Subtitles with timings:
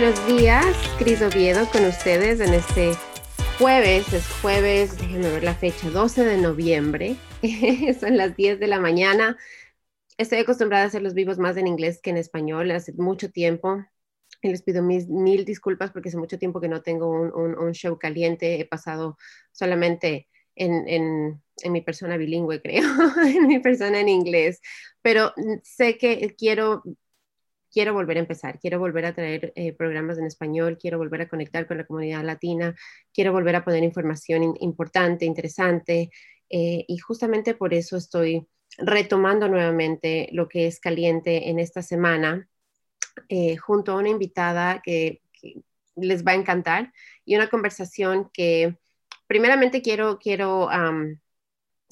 [0.00, 0.64] buenos días.
[0.98, 2.94] Cris Oviedo con ustedes en este
[3.58, 4.10] jueves.
[4.14, 7.16] Es jueves, déjenme ver la fecha, 12 de noviembre.
[8.00, 9.36] Son las 10 de la mañana.
[10.16, 13.84] Estoy acostumbrada a hacer los vivos más en inglés que en español hace mucho tiempo.
[14.40, 18.58] Y les pido mil disculpas porque hace mucho tiempo que no tengo un, show caliente.
[18.58, 19.18] He pasado
[19.52, 22.88] solamente en, en, en, mi persona bilingüe, creo,
[23.22, 24.62] en mi persona en inglés.
[25.02, 26.84] Pero sé que quiero
[27.70, 31.28] quiero volver a empezar, quiero volver a traer eh, programas en español, quiero volver a
[31.28, 32.74] conectar con la comunidad latina,
[33.12, 36.10] quiero volver a poner información importante, interesante,
[36.48, 38.46] eh, y justamente por eso estoy
[38.78, 42.48] retomando nuevamente lo que es caliente en esta semana,
[43.28, 45.22] eh, junto a una invitada que,
[45.96, 46.92] les va a encantar
[47.26, 48.78] y una conversación que
[49.26, 50.68] primeramente quiero, quiero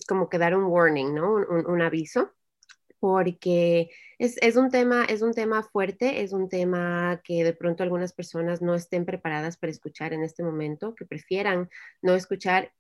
[0.07, 1.35] como que dar un warning, ¿no?
[1.35, 2.33] un aviso
[3.01, 8.13] porque es, un tema, es un tema fuerte, es un tema que de pronto algunas
[8.13, 11.71] personas no estén preparadas para escuchar en este momento, que prefieran
[12.03, 12.73] no escuchar.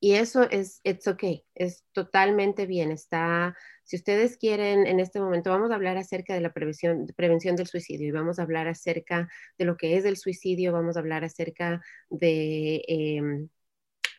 [0.00, 2.90] Y eso es, it's okay, es totalmente bien.
[2.90, 7.56] Está, si ustedes quieren, en este momento vamos a hablar acerca de la prevención, prevención
[7.56, 11.00] del suicidio y vamos a hablar acerca de lo que es el suicidio, vamos a
[11.00, 12.84] hablar acerca de...
[12.88, 13.48] Em,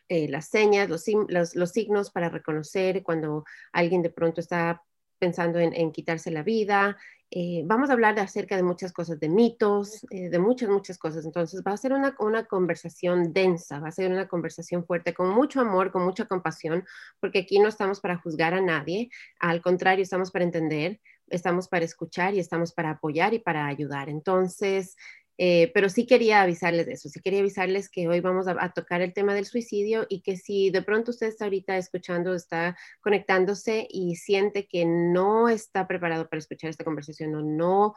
[0.08, 4.82] eh, las señas, los, los, los, signos para reconocer cuando alguien de pronto está
[5.24, 6.98] pensando en, quitarse la vida.
[7.30, 11.24] Eh, vamos a hablar acerca de muchas cosas, de mitos, eh, de muchas, muchas cosas.
[11.24, 15.30] Entonces va a ser una, una conversación densa, va a ser una conversación fuerte, con
[15.30, 16.84] mucho amor, con mucha compasión,
[17.20, 19.08] porque aquí no estamos para juzgar a nadie,
[19.40, 24.10] al contrario, estamos para entender, estamos para escuchar y estamos para apoyar y para ayudar.
[24.10, 24.94] Entonces,
[25.38, 29.02] eh, pero sí quería avisarles de eso, sí quería avisarles que hoy vamos a, tocar
[29.02, 33.86] el tema del suicidio y que si de pronto usted está ahorita escuchando, está conectándose
[33.90, 37.94] y siente que no está preparado para escuchar esta conversación o no,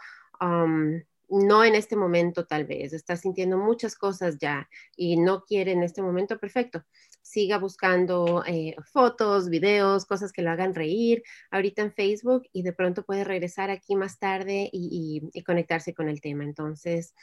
[1.29, 5.83] no en este momento tal vez, está sintiendo muchas cosas ya y no quiere en
[5.83, 6.83] este momento, perfecto
[7.27, 12.71] siga buscando eh, fotos, videos, cosas que lo hagan reír ahorita en Facebook y de
[12.71, 16.43] pronto puede regresar aquí más tarde y, conectarse con el tema.
[16.45, 17.13] Entonces,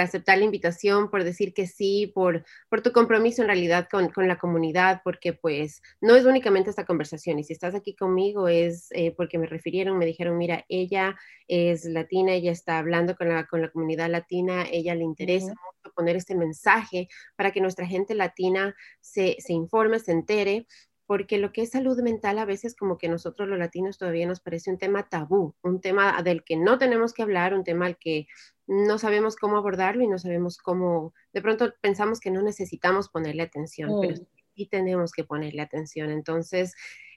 [0.00, 4.38] aceptar la invitación, por decir que sí, por, por tu compromiso en realidad con, la
[4.38, 9.12] comunidad, porque pues no es únicamente esta conversación y si estás aquí conmigo es eh,
[9.16, 11.16] porque me refirieron, me dijeron, mira, ella
[11.48, 15.94] es latina, ella está hablando con la, con la comunidad latina, ella le interesa mucho
[15.96, 20.66] poner este mensaje para que nuestra gente latina se, se informe, se entere
[21.06, 24.40] porque lo que es salud mental a veces como que nosotros los latinos todavía nos
[24.40, 27.96] parece un tema tabú, un tema del que no tenemos que hablar, un tema al
[27.96, 28.26] que
[28.66, 33.44] no sabemos cómo abordarlo y no sabemos cómo, de pronto pensamos que no necesitamos ponerle
[33.44, 34.26] atención, pero mm.
[34.56, 36.10] sí tenemos que ponerle atención.
[36.10, 36.74] Entonces,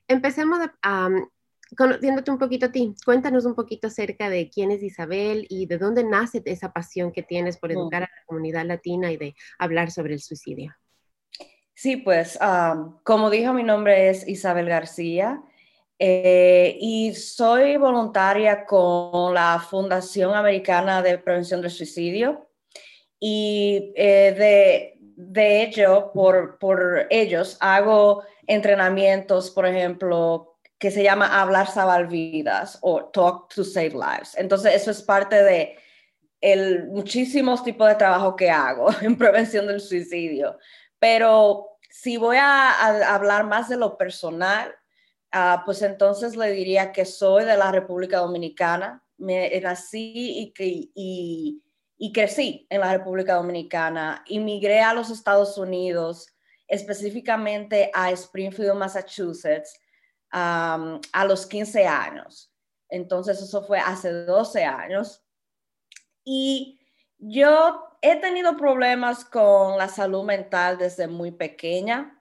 [0.08, 1.10] empecemos a,
[1.76, 5.80] conociéndote un poquito a ti, cuéntanos un poquito acerca de quién es Isabel y de
[5.80, 7.74] dónde nace esa pasión que tienes por mm.
[7.74, 10.76] educar a la comunidad latina y de hablar sobre el suicidio.
[11.81, 12.38] Sí, pues
[13.03, 15.41] como dijo, mi nombre es Isabel García
[15.97, 22.50] eh, y soy voluntaria con la Fundación Americana de Prevención del Suicidio
[23.17, 31.40] y eh, de, de, hecho, por, por ellos hago entrenamientos, por ejemplo, que se llama
[31.40, 34.35] Hablar Salvar Vidas o Talk to Save Lives.
[34.38, 35.78] Entonces, eso es parte de
[36.41, 40.58] el muchísimos tipos de trabajo que hago en prevención del suicidio.
[41.02, 44.74] Pero si voy a, hablar más de lo personal,
[45.32, 49.03] ah, pues entonces le diría que soy de la República Dominicana.
[49.18, 51.62] Me nací y,
[51.97, 54.24] y, crecí en la República Dominicana.
[54.28, 56.28] Inmigré a los Estados Unidos,
[56.68, 59.78] específicamente a Springfield, Massachusetts,
[60.32, 62.53] a los 15 años.
[62.88, 65.24] Entonces eso fue hace 12 años.
[66.24, 66.80] Y
[67.18, 72.16] yo he tenido problemas con la salud mental desde muy pequeña.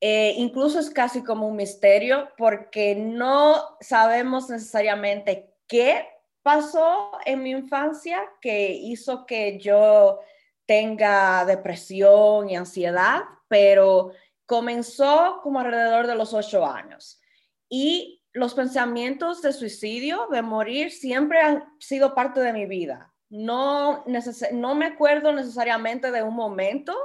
[0.00, 6.06] Eh, incluso es casi como un misterio porque no sabemos necesariamente qué
[6.42, 10.20] pasó en mi infancia que hizo que yo
[10.66, 14.12] tenga depresión y ansiedad, pero
[14.46, 17.20] comenzó como alrededor de los ocho años.
[17.68, 23.12] Y los pensamientos de suicidio, de morir, siempre han sido parte de mi vida.
[23.30, 24.04] No,
[24.52, 26.96] no me acuerdo necesariamente de un momento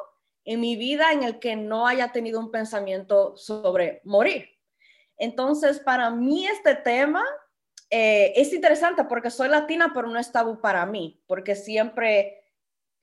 [0.46, 4.50] en mi vida en el que no haya tenido un pensamiento sobre morir.
[5.18, 7.24] Entonces, para mí este tema
[7.90, 12.44] eh, es interesante porque soy latina, pero no es tabú para mí, porque siempre,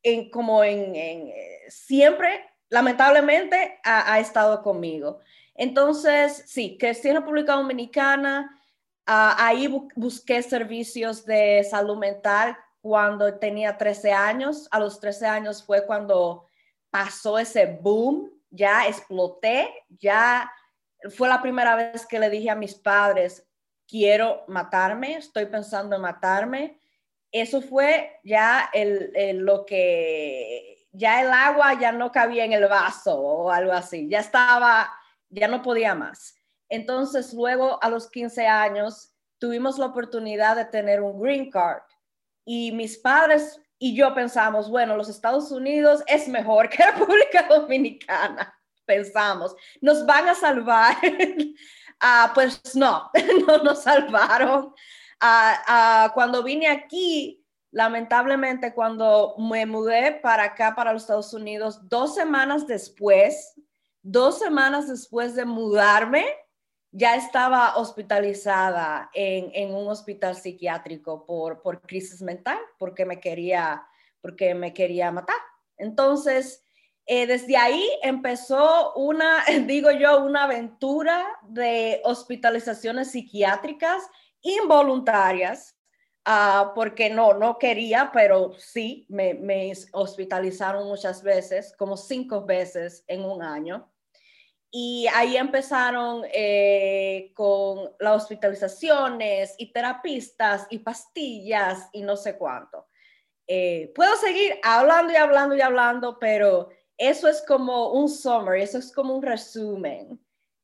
[0.02, 5.20] en, como en, eh, siempre, lamentablemente, ha, estado conmigo.
[5.54, 8.60] Entonces, sí, crecí en República Dominicana,
[9.06, 14.68] ah, ahí busqué servicios de salud mental cuando tenía 13 años.
[14.70, 16.46] A los 13 años fue cuando
[16.90, 20.50] pasó ese boom, ya exploté, ya
[21.16, 23.46] fue la primera vez que le dije a mis padres,
[23.86, 26.80] quiero matarme, estoy pensando en matarme.
[27.32, 33.18] Eso fue ya el, lo que, ya el agua ya no cabía en el vaso
[33.18, 34.92] o algo así, ya estaba,
[35.28, 36.34] ya no podía más.
[36.68, 41.82] Entonces luego a los 15 años tuvimos la oportunidad de tener un green card
[42.44, 48.54] y mis padres y yo pensamos, bueno, los Estados Unidos es mejor que República Dominicana,
[48.84, 50.96] pensamos, nos van a salvar
[52.00, 53.10] Ah, pues no,
[53.46, 54.74] no nos salvaron.
[55.20, 61.88] Ah, ah, cuando vine aquí, lamentablemente, cuando me mudé para acá, para los Estados Unidos,
[61.88, 63.54] dos semanas después,
[64.02, 66.24] dos semanas después de mudarme,
[66.92, 73.86] ya estaba hospitalizada en, un hospital psiquiátrico por, crisis mental, porque me quería,
[74.20, 75.36] porque me quería matar.
[75.76, 76.64] Entonces,
[77.06, 84.02] eh, desde ahí empezó una, digo yo, una aventura de hospitalizaciones psiquiátricas
[84.42, 85.76] involuntarias,
[86.24, 93.24] ah, porque no, no quería, pero sí, me, hospitalizaron muchas veces, como cinco veces en
[93.24, 93.88] un año.
[94.70, 102.86] Y ahí empezaron eh, con las hospitalizaciones y terapistas y pastillas y no sé cuánto.
[103.46, 108.78] Eh, puedo seguir hablando y hablando y hablando, pero eso es como un summary, eso
[108.78, 110.20] es como un resumen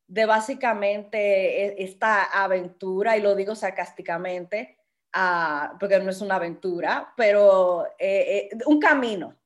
[0.07, 4.79] de básicamente e, esta aventura, y lo digo sarcásticamente,
[5.17, 9.37] uh, porque no es una aventura, pero eh, eh, un camino.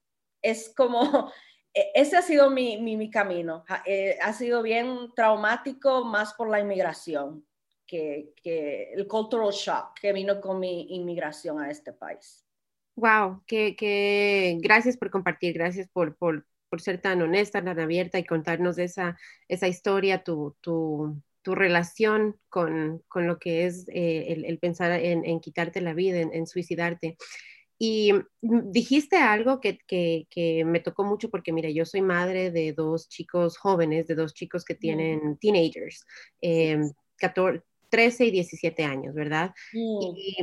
[0.42, 1.32] Es como,
[1.72, 3.64] ese ha sido mi, mi, mi camino.
[3.86, 7.44] Eh, ha sido bien traumático, más por la inmigración,
[7.86, 12.46] que, que, el cultural shock que vino con mi inmigración a este país.
[12.96, 18.18] Wow, que, que gracias por compartir, gracias por, por, por ser tan honesta, tan abierta
[18.18, 19.16] y contarnos esa,
[19.48, 24.92] esa historia, tu, tu, tu relación con, con, lo que es eh, el, el, pensar
[24.92, 27.16] en, en, quitarte la vida, en, en, suicidarte.
[27.82, 28.12] Y
[28.42, 33.08] dijiste algo que, que, que, me tocó mucho porque, mira, yo soy madre de dos
[33.08, 36.06] chicos jóvenes, de dos chicos que tienen teenagers,
[36.42, 36.78] eh,
[37.16, 39.54] 14, 13 y 17 años, ¿verdad?
[39.72, 40.36] Y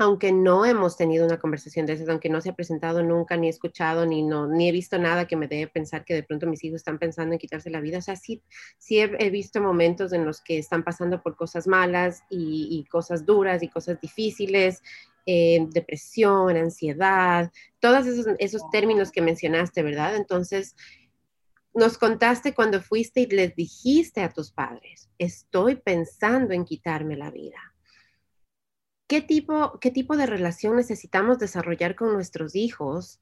[0.00, 3.48] aunque no hemos tenido una conversación de esas, aunque no se ha presentado nunca, ni
[3.48, 6.46] he escuchado, ni, no, ni he visto nada que me dé pensar que de pronto
[6.46, 7.98] mis hijos están pensando en quitarse la vida.
[7.98, 8.42] O sea, sí,
[8.78, 13.62] sí he, visto momentos en los que están pasando por cosas malas y, cosas duras
[13.62, 14.82] y cosas difíciles,
[15.30, 20.16] eh, depresión, ansiedad, todos esos, esos términos que mencionaste, ¿verdad?
[20.16, 20.74] Entonces,
[21.72, 27.30] nos contaste cuando fuiste y les dijiste a tus padres, estoy pensando en quitarme la
[27.30, 27.70] vida
[29.10, 33.20] ¿qué tipo, qué tipo de relación necesitamos desarrollar con nuestros hijos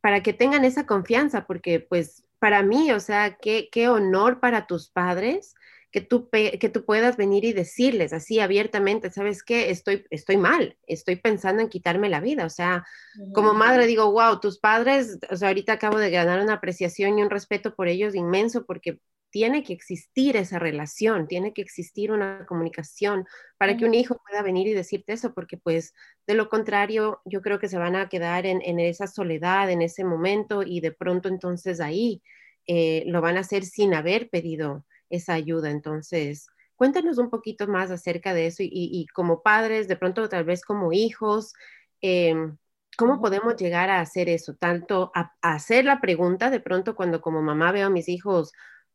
[0.00, 1.46] para que tengan esa confianza?
[1.46, 5.54] Porque pues para mí, o sea, qué, qué honor para tus padres
[5.90, 9.70] que tú, que tú puedas venir y decirles así abiertamente, ¿sabes qué?
[9.70, 12.44] Estoy, estoy mal, estoy pensando en quitarme la vida.
[12.44, 12.84] O sea,
[13.32, 17.22] como madre digo, wow, tus padres, o sea, ahorita acabo de ganar una apreciación y
[17.22, 22.46] un respeto por ellos inmenso porque tiene que existir esa relación, tiene que existir una
[22.46, 23.26] comunicación
[23.58, 25.94] para que un hijo pueda venir y decirte eso, porque pues
[26.26, 30.04] de lo contrario yo creo que se van a quedar en, esa soledad, en ese
[30.04, 32.22] momento y de pronto entonces ahí
[32.66, 35.70] eh, lo van a hacer sin haber pedido esa ayuda.
[35.70, 40.62] Entonces, cuéntanos un poquito más acerca de eso y, como padres, de pronto tal vez
[40.64, 41.52] como hijos.
[42.00, 42.56] Em,
[42.96, 44.54] ¿Cómo podemos llegar a hacer eso?
[44.56, 48.52] Tanto a, a hacer la pregunta, de pronto cuando como mamá veo a mis hijos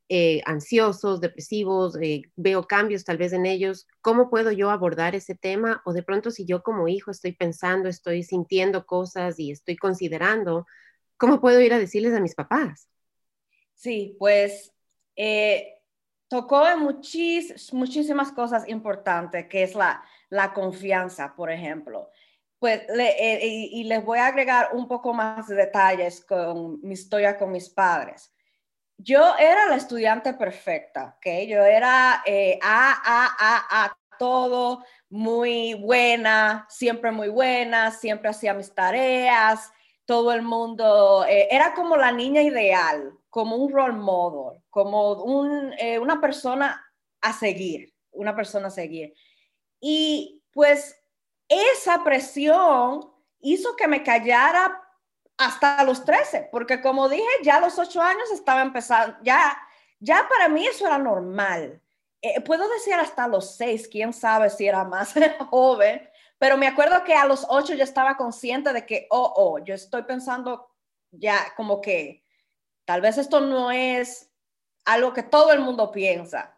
[0.09, 5.33] eh, ansiosos, depresivos, eh, veo cambios tal vez en ellos, ¿cómo puedo yo abordar ese
[5.33, 5.81] tema?
[5.85, 10.67] O de pronto si yo como hijo estoy pensando, estoy sintiendo cosas y estoy considerando,
[11.17, 12.89] ¿cómo puedo ir a decirles a mis papás?
[13.73, 14.73] Sí, pues
[15.15, 15.72] eh,
[16.33, 20.03] tocó en muchísimas cosas importantes, que es la,
[20.55, 22.09] confianza, por ejemplo.
[22.57, 27.51] Pues, y les voy a agregar un poco más de detalles con mi historia con
[27.51, 28.33] mis padres
[28.97, 31.25] yo era la estudiante perfecta, ¿ok?
[31.47, 38.53] Yo era eh, A, A, A, A todo, muy buena, siempre muy buena, siempre hacía
[38.53, 39.71] mis tareas,
[40.05, 45.73] todo el mundo, eh, era como la niña ideal, como un role model, como un,
[45.79, 46.85] eh, una persona
[47.19, 49.11] a seguir, una persona a seguir.
[49.79, 50.95] Y pues
[51.49, 54.79] esa presión hizo que me callara
[55.35, 59.57] hasta los 13, porque como dije, ya a los 8 años estaba empezando, ya,
[59.99, 61.81] ya para mí eso era normal.
[62.21, 65.15] Eh, puedo decir hasta los 6, quién sabe si era más
[65.49, 69.57] joven, pero me acuerdo que a los 8 yo estaba consciente de que, oh, oh,
[69.57, 70.69] yo estoy pensando
[71.09, 72.22] ya como que
[72.85, 74.29] tal vez esto no es
[74.85, 76.55] algo que todo el mundo piensa.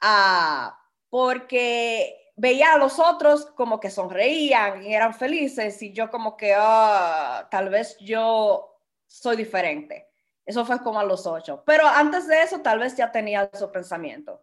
[0.00, 0.78] Ah,
[1.08, 6.54] porque veía a los otros como que sonreían y eran felices y yo como que,
[6.56, 10.08] ah, tal vez yo soy diferente.
[10.44, 11.62] Eso fue como a los ocho.
[11.64, 14.40] Pero antes de eso, tal vez ya tenía esos pensamientos.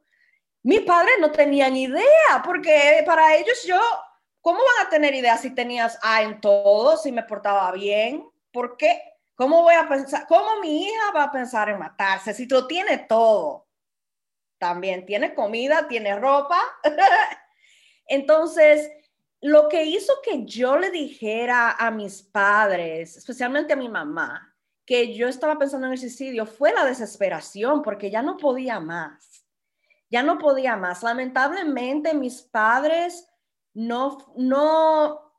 [0.64, 3.80] Mi padre no tenía ni idea, porque para ellos yo,
[4.42, 8.30] ¿cómo van a tener idea si tenías A en todo, si me portaba bien?
[8.52, 9.09] ¿Por qué?
[9.40, 10.28] ¿Cómo voy a pensar?
[10.28, 13.70] ¿Cómo mi hija va a pensar en matarse si lo tiene todo?
[14.58, 16.60] También tiene comida, tiene ropa.
[18.06, 18.92] Entonces,
[19.40, 24.54] lo que hizo que yo le dijera a mis padres, especialmente a mi mamá,
[24.86, 29.46] que yo estaba pensando en el suicidio fue la desesperación, porque ya no podía más.
[30.10, 31.02] Ya no podía más.
[31.02, 33.26] Lamentablemente, mis padres
[33.74, 35.32] no, no,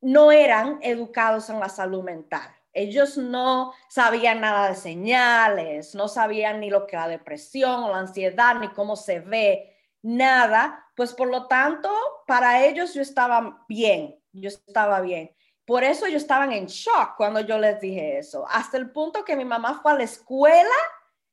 [0.00, 2.55] no eran educados en la salud mental.
[2.76, 8.00] Ellos no sabían nada de señales, no sabían ni lo que era depresión o la
[8.00, 11.90] ansiedad, ni cómo se ve nada, pues por lo tanto,
[12.26, 15.34] para ellos yo estaba bien, yo estaba bien.
[15.64, 19.36] Por eso ellos estaban en shock cuando yo les dije eso, hasta el punto que
[19.36, 20.76] mi mamá fue a la escuela,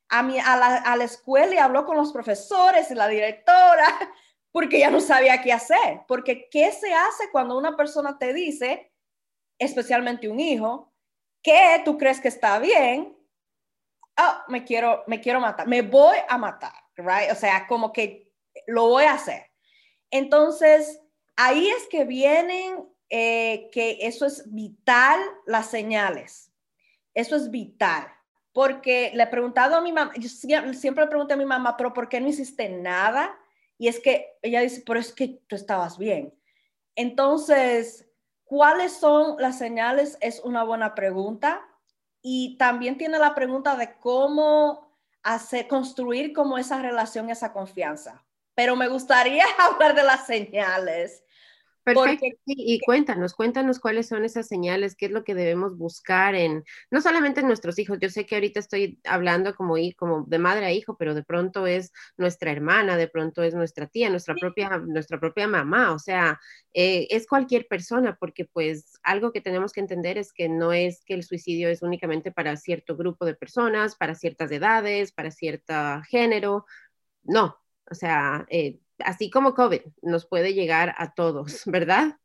[0.07, 3.85] a, mi, a, la, a la escuela y habló con los profesores y la directora,
[4.53, 8.93] porque ya no sabía qué hacer, porque ¿qué se hace cuando una persona te dice,
[9.59, 10.92] especialmente un hijo,
[11.43, 13.15] que tú crees que está bien?
[14.17, 17.31] Oh, me quiero, me quiero matar, me voy a matar, right?
[17.31, 18.31] O sea, como que
[18.67, 19.51] lo voy a hacer.
[20.09, 21.01] Entonces,
[21.35, 26.51] ahí es que vienen, eh, que eso es vital, las señales.
[27.13, 28.07] Eso es vital.
[28.51, 31.91] Porque le he preguntado a mi mamá, yo siempre le pregunté a mi mamá, pero
[31.91, 33.35] ¿por qué no hiciste nada?
[33.79, 36.33] Y es que ella dice, pero es que tú estabas bien.
[36.95, 38.07] Entonces,
[38.53, 40.17] ¿cuáles son las señales?
[40.21, 41.61] Es una buena pregunta.
[42.21, 48.23] Y también tiene la pregunta de cómo hacer, construir como esa relación, esa confianza
[48.55, 51.22] pero me gustaría hablar de las señales.
[51.83, 52.25] Perfecto.
[52.45, 57.01] y cuéntanos, cuéntanos cuáles son esas señales, qué es lo que debemos buscar en, no
[57.01, 60.71] solamente en nuestros hijos, yo sé que ahorita estoy hablando como, como de madre a
[60.71, 65.19] hijo, pero de pronto es nuestra hermana, de pronto es nuestra tía, nuestra propia, nuestra
[65.19, 66.39] propia mamá, o sea,
[66.73, 71.03] eh, es cualquier persona, porque pues algo que tenemos que entender es que no es
[71.05, 75.73] que el suicidio es únicamente para cierto grupo de personas, para ciertas edades, para cierto
[76.09, 76.65] género,
[77.23, 77.57] no,
[77.89, 82.17] o sea, eh, así como COVID nos puede llegar a todos, ¿verdad?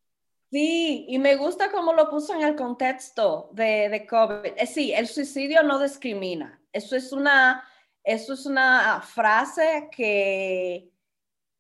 [0.51, 4.53] Sí, y me gusta cómo lo puso en el contexto de, COVID.
[4.57, 6.61] Eh, sí, el suicidio no discrimina.
[6.73, 7.63] Eso es una,
[8.03, 10.91] eso es una frase que,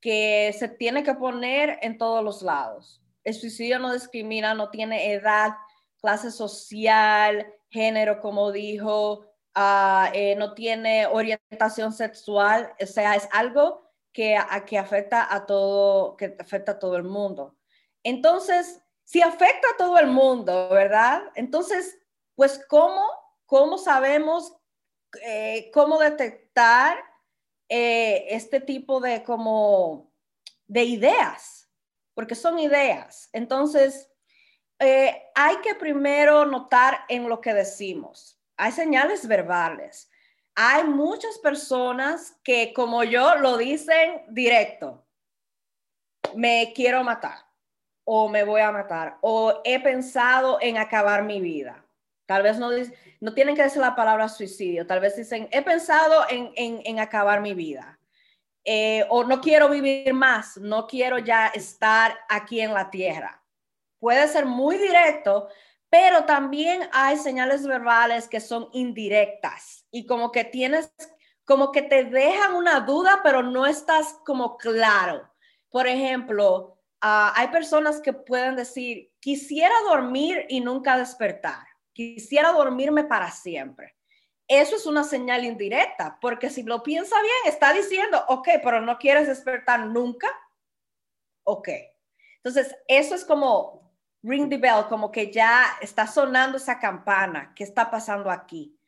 [0.00, 3.02] que se tiene que poner en todos los lados.
[3.24, 5.52] El suicidio no discrimina, no tiene edad,
[6.00, 13.87] clase social, género, como dijo, ah, eh, no tiene orientación sexual, o sea, es algo
[14.12, 17.56] que, a, que afecta a todo, que afecta a todo el mundo.
[18.02, 21.22] Entonces, si afecta a todo el mundo, ¿verdad?
[21.34, 21.98] Entonces,
[22.34, 23.02] pues, ¿cómo,
[23.46, 24.54] cómo sabemos
[25.22, 26.98] eh, cómo detectar
[27.68, 30.12] eh, este tipo de como
[30.66, 31.70] de ideas?
[32.14, 33.30] Porque son ideas.
[33.32, 34.10] Entonces,
[34.78, 38.40] eh, hay que primero notar en lo que decimos.
[38.56, 40.10] Hay señales verbales
[40.60, 45.06] hay muchas personas que como yo lo dicen directo,
[46.34, 47.46] me quiero matar
[48.02, 51.86] o me voy a matar o he pensado en acabar mi vida.
[52.26, 52.70] Tal vez no,
[53.20, 57.54] no tienen que decir la palabra suicidio, tal vez dicen, he pensado en, acabar mi
[57.54, 58.00] vida.
[58.64, 63.44] Eh, o no quiero vivir más, no quiero ya estar aquí en la tierra.
[64.00, 65.50] Puede ser muy directo,
[65.90, 70.92] pero también hay señales verbales que son indirectas y como que tienes,
[71.44, 75.30] como que te dejan una duda, pero no estás como claro.
[75.70, 83.04] Por ejemplo, ah, hay personas que pueden decir, quisiera dormir y nunca despertar, quisiera dormirme
[83.04, 83.94] para siempre.
[84.46, 88.98] Eso es una señal indirecta, porque si lo piensa bien, está diciendo, ok, pero no
[88.98, 90.28] quieres despertar nunca
[91.50, 91.70] Ok.
[92.36, 93.87] Entonces, eso es como
[94.22, 97.52] ring the bell, como que ya está sonando esa campana.
[97.54, 98.78] ¿Qué está pasando aquí?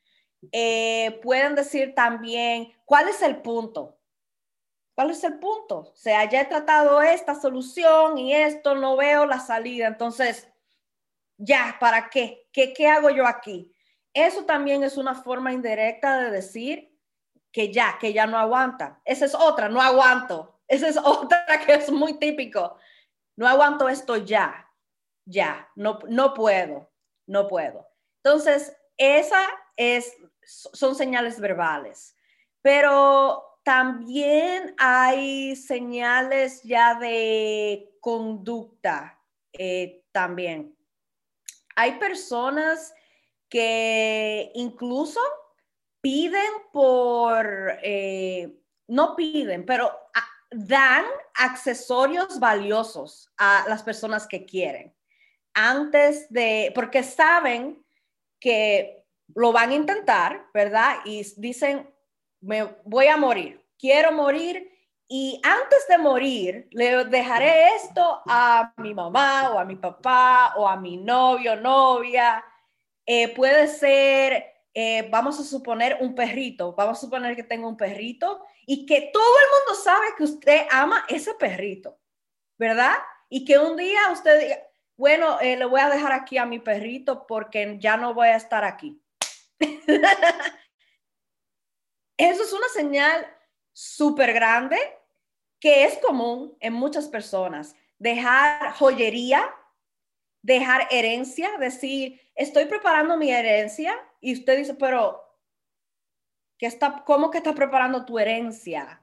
[0.51, 3.97] Eh, pueden decir también, ¿cuál es el punto?
[4.95, 5.79] ¿Cuál es el punto?
[5.79, 9.87] O sea, ya he tratado esta solución y esto, no veo la salida.
[9.87, 10.47] Entonces,
[11.37, 12.47] ya, ¿para qué?
[12.51, 13.73] ¿Qué, qué hago yo aquí?
[14.13, 16.91] Eso también es una forma indirecta de decir
[17.51, 19.01] que ya, que ya no aguanta.
[19.05, 20.59] Esa es otra, no aguanto.
[20.67, 22.77] Esa es otra que es muy típico.
[23.35, 24.70] No aguanto esto ya,
[25.31, 26.91] ya, no, no puedo,
[27.25, 27.87] no puedo.
[28.23, 32.15] Entonces, esa es, son señales verbales,
[32.61, 39.19] pero también hay señales ya de conducta
[39.53, 40.77] eh, también.
[41.75, 42.93] Hay personas
[43.49, 45.19] que incluso
[46.01, 49.91] piden por, eh, no piden, pero
[50.49, 54.93] dan accesorios valiosos a las personas que quieren
[55.53, 57.83] antes de, porque saben
[58.39, 59.05] que
[59.35, 60.97] lo van a intentar, ¿verdad?
[61.05, 61.89] Y dicen,
[62.41, 64.71] me voy a morir, quiero morir
[65.07, 70.67] y antes de morir le dejaré esto a mi mamá o a mi papá o
[70.67, 72.43] a mi novio, novia.
[73.05, 77.77] Eh, puede ser, eh, vamos a suponer un perrito, vamos a suponer que tengo un
[77.77, 81.99] perrito y que todo el mundo sabe que usted ama ese perrito,
[82.57, 82.95] ¿verdad?
[83.27, 84.59] Y que un día usted diga,
[85.01, 88.35] bueno, eh, le voy a dejar aquí a mi perrito porque ya no voy a
[88.35, 89.01] estar aquí.
[92.17, 93.25] Eso es una señal
[93.73, 94.77] súper grande
[95.59, 97.75] que es común en muchas personas.
[97.97, 99.51] Dejar joyería,
[100.43, 105.19] dejar herencia, decir, estoy preparando mi herencia y usted dice, pero
[106.59, 109.01] ¿qué está, ¿cómo que está preparando tu herencia?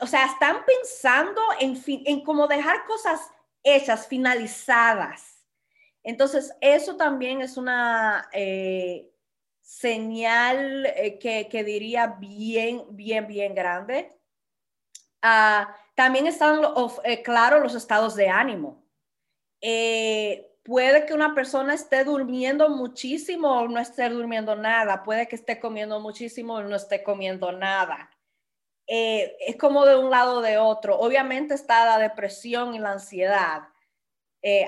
[0.00, 3.20] o sea, están pensando en, en cómo dejar cosas
[3.64, 5.42] hechas, finalizadas.
[6.04, 9.10] Entonces, eso también es una eh,
[9.62, 14.12] señal eh, que, diría bien, bien, bien grande.
[15.22, 16.60] Ah, también están,
[17.04, 18.84] eh, claro, los estados de ánimo.
[20.62, 25.02] puede que una persona esté durmiendo muchísimo o no esté durmiendo nada.
[25.02, 28.10] Puede que esté comiendo muchísimo o no esté comiendo nada.
[28.86, 30.98] Es como de un lado o de otro.
[30.98, 33.68] Obviamente está la depresión y la ansiedad.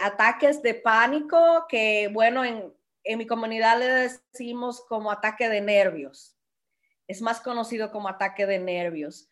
[0.02, 2.72] ataques de pánico que, bueno, en,
[3.06, 6.36] en mi comunidad le decimos como ataque de nervios.
[7.06, 9.28] Es más conocido como ataque de nervios.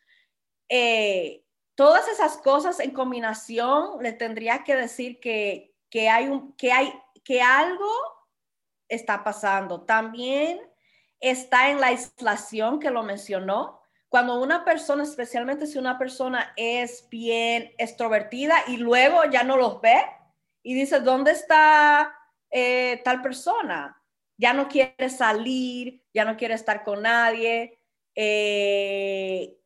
[0.69, 1.45] Eh,
[1.75, 6.93] todas esas cosas en combinación le tendría que decir que, que, hay un, que, hay,
[7.25, 7.91] que algo
[8.89, 9.83] está pasando.
[9.83, 10.61] También
[11.19, 13.83] está en la aislación que lo mencionó.
[14.15, 19.81] Cuando una persona, especialmente si una persona es bien extrovertida y luego ya no los
[19.81, 19.97] ve
[20.63, 22.17] y dice, ¿dónde está
[22.49, 24.01] eh, tal persona,
[24.39, 27.81] ya no quiere salir, ya no quiere estar con nadie.
[28.15, 29.59] Eh,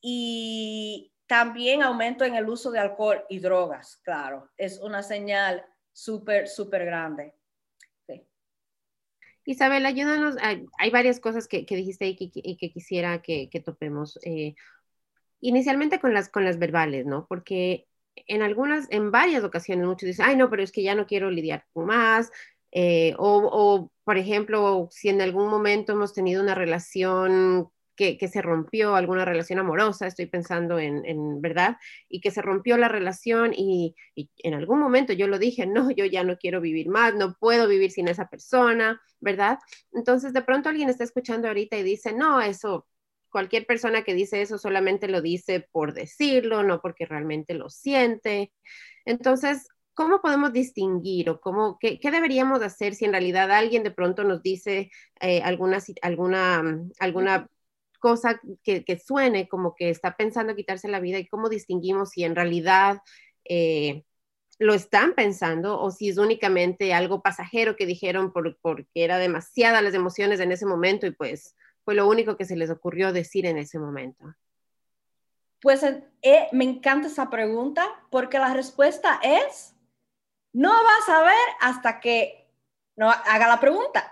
[0.00, 6.48] y también aumento en el uso de alcohol y drogas, claro, es una señal súper,
[6.48, 7.36] súper grande.
[9.44, 14.18] Isabel, ayúdanos, hay, varias cosas que, dijiste y que, quisiera que, topemos.
[14.24, 14.54] Eh,
[15.40, 17.26] inicialmente con las, con las verbales, ¿no?
[17.28, 21.06] Porque en algunas, en varias ocasiones, muchos dicen, ay, no, pero es que ya no
[21.06, 22.30] quiero lidiar más.
[22.70, 27.70] Eh, o, por ejemplo, si en algún momento hemos tenido una relación
[28.18, 31.76] que, se rompió, alguna relación amorosa, estoy pensando en, verdad,
[32.08, 33.94] y que se rompió la relación y,
[34.38, 37.68] en algún momento yo lo dije, no, yo ya no quiero vivir más, no puedo
[37.68, 39.58] vivir sin esa persona, ¿verdad?
[39.92, 42.86] Entonces de pronto alguien está escuchando ahorita y dice, no, eso
[43.30, 48.52] cualquier persona que dice eso solamente lo dice por decirlo, no porque realmente lo siente.
[49.04, 54.24] Entonces, ¿cómo podemos distinguir o cómo, qué, deberíamos hacer si en realidad alguien de pronto
[54.24, 56.62] nos dice eh, alguna, alguna,
[57.00, 57.48] alguna
[58.02, 62.34] cosa que, suene como que está pensando quitarse la vida y cómo distinguimos si en
[62.34, 62.98] realidad
[63.44, 64.04] eh,
[64.58, 69.82] lo están pensando o si es únicamente algo pasajero que dijeron por, porque era demasiadas
[69.82, 73.46] las emociones en ese momento y pues fue lo único que se les ocurrió decir
[73.46, 74.34] en ese momento?
[75.60, 79.76] Pues eh, me encanta esa pregunta porque la respuesta es,
[80.52, 82.50] no vas a ver hasta que
[82.96, 84.11] no haga la pregunta.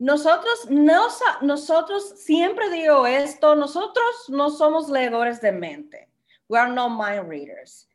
[0.00, 1.08] Nosotros, no,
[1.42, 6.08] nosotros siempre digo esto, nosotros no somos leedores de mente.
[6.48, 7.86] We are not mind readers.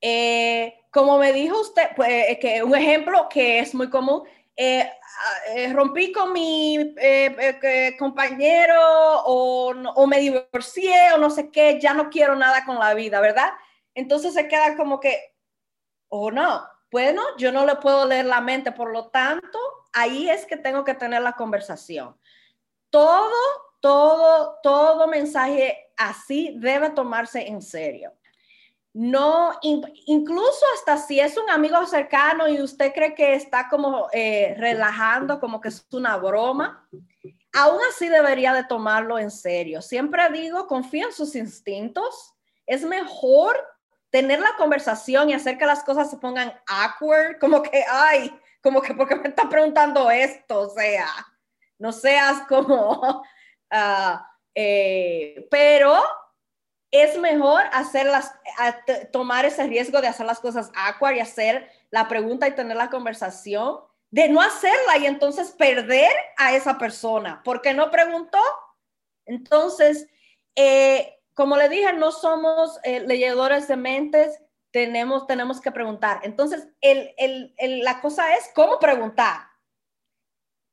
[0.00, 4.24] Eh, como me dijo usted, pues, que un ejemplo que es muy común,
[4.56, 4.90] eh,
[5.54, 8.74] eh, rompí con mi eh, compañero
[9.24, 13.20] o, o, me divorcié o no sé qué, ya no quiero nada con la vida,
[13.20, 13.52] ¿verdad?
[13.94, 15.36] Entonces se queda como que,
[16.08, 16.66] o no.
[16.90, 19.60] Bueno, yo no le puedo leer la mente, por lo tanto,
[19.92, 22.16] ahí es que tengo que tener la conversación.
[22.90, 23.32] Todo,
[23.80, 28.12] todo, todo mensaje así debe tomarse en serio.
[28.94, 34.54] No, incluso hasta si es un amigo cercano y usted cree que está como eh,
[34.58, 36.86] relajando, como que es una broma,
[37.54, 39.80] aún así debería de tomarlo en serio.
[39.80, 42.34] Siempre digo, confía en sus instintos.
[42.66, 43.56] Es mejor
[44.10, 48.30] tener la conversación y hacer que las cosas se pongan awkward, como que, ay,
[48.62, 51.08] como que porque me está preguntando esto, o sea,
[51.78, 53.22] no seas como,
[54.54, 56.02] eh, pero
[56.90, 58.34] es mejor hacerlas,
[59.12, 62.90] tomar ese riesgo de hacer las cosas awkward y hacer la pregunta y tener la
[62.90, 68.38] conversación, de no hacerla y entonces perder a esa persona porque no preguntó.
[69.24, 70.06] Entonces,
[70.54, 74.38] eh, como le dije, no somos eh, de mentes,
[74.72, 76.20] tenemos, tenemos que preguntar.
[76.22, 79.42] Entonces, el, el, la cosa es cómo preguntar,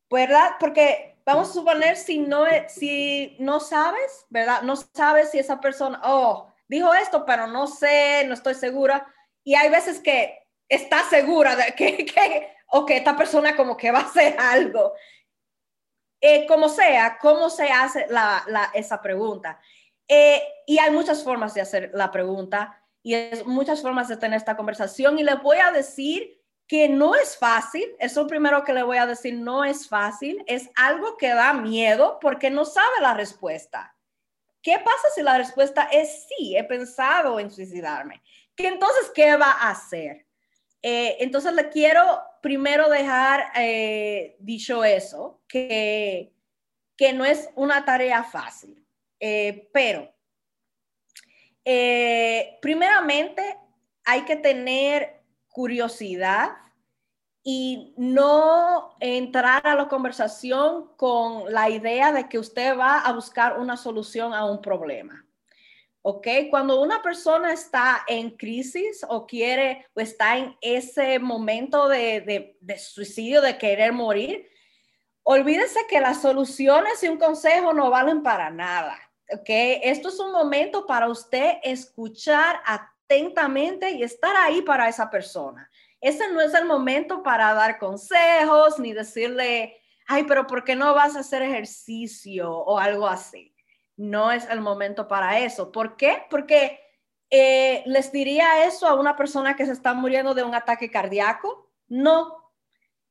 [0.10, 0.52] ¿verdad?
[0.60, 4.62] Porque vamos a suponer si no, si no sabes, ¿verdad?
[4.64, 9.06] No sabes si esa persona, oh, dijo esto, pero no sé, no estoy segura.
[9.44, 13.92] Y hay veces que está segura de que, que o que esta persona como que
[13.92, 14.94] va a hacer algo.
[16.22, 19.60] Eh, como sea, ¿cómo se hace la, la, esa pregunta?
[20.08, 24.38] Eh, y hay muchas formas de hacer la pregunta y es muchas formas de tener
[24.38, 28.84] esta conversación y le voy a decir que no es fácil, eso primero que le
[28.84, 33.16] voy a decir, no es fácil, es algo que da miedo porque no sabe la
[33.16, 33.96] respuesta.
[34.62, 38.22] ¿Qué pasa si la respuesta es sí, he pensado en suicidarme?
[38.56, 40.28] ¿Qué entonces qué va a hacer?
[40.82, 46.34] Eh, entonces le quiero primero dejar eh, dicho eso, que,
[46.96, 48.86] que no es una tarea fácil.
[49.20, 50.14] Eh, pero,
[51.72, 53.44] eh, primeramente,
[54.04, 56.50] hay que tener curiosidad
[57.44, 63.60] y no entrar a la conversación con la idea de que usted va a buscar
[63.60, 65.24] una solución a un problema.
[66.02, 66.28] ¿Ok?
[66.50, 72.80] Cuando una persona está en crisis o quiere o está en ese momento de, de
[72.80, 74.50] suicidio, de querer morir,
[75.22, 78.98] olvídese que las soluciones y un consejo no valen para nada.
[79.32, 79.50] ¿Ok?
[79.84, 85.70] Esto es un momento para usted escuchar atentamente y estar ahí para esa persona.
[86.02, 90.94] Ese no es el momento para dar consejos ni decirle, ay, pero ¿por qué no
[90.94, 93.54] vas a hacer ejercicio o algo así?
[93.98, 95.72] No es el momento para eso.
[95.72, 96.24] ¿Por qué?
[96.30, 96.80] Porque
[97.30, 101.70] eh, les diría eso a una persona que se está muriendo de un ataque cardíaco.
[101.88, 102.54] No.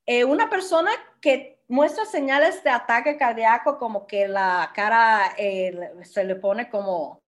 [0.06, 6.24] Eh, una persona que muestra señales de ataque cardíaco como que la cara eh, se
[6.24, 7.22] le pone como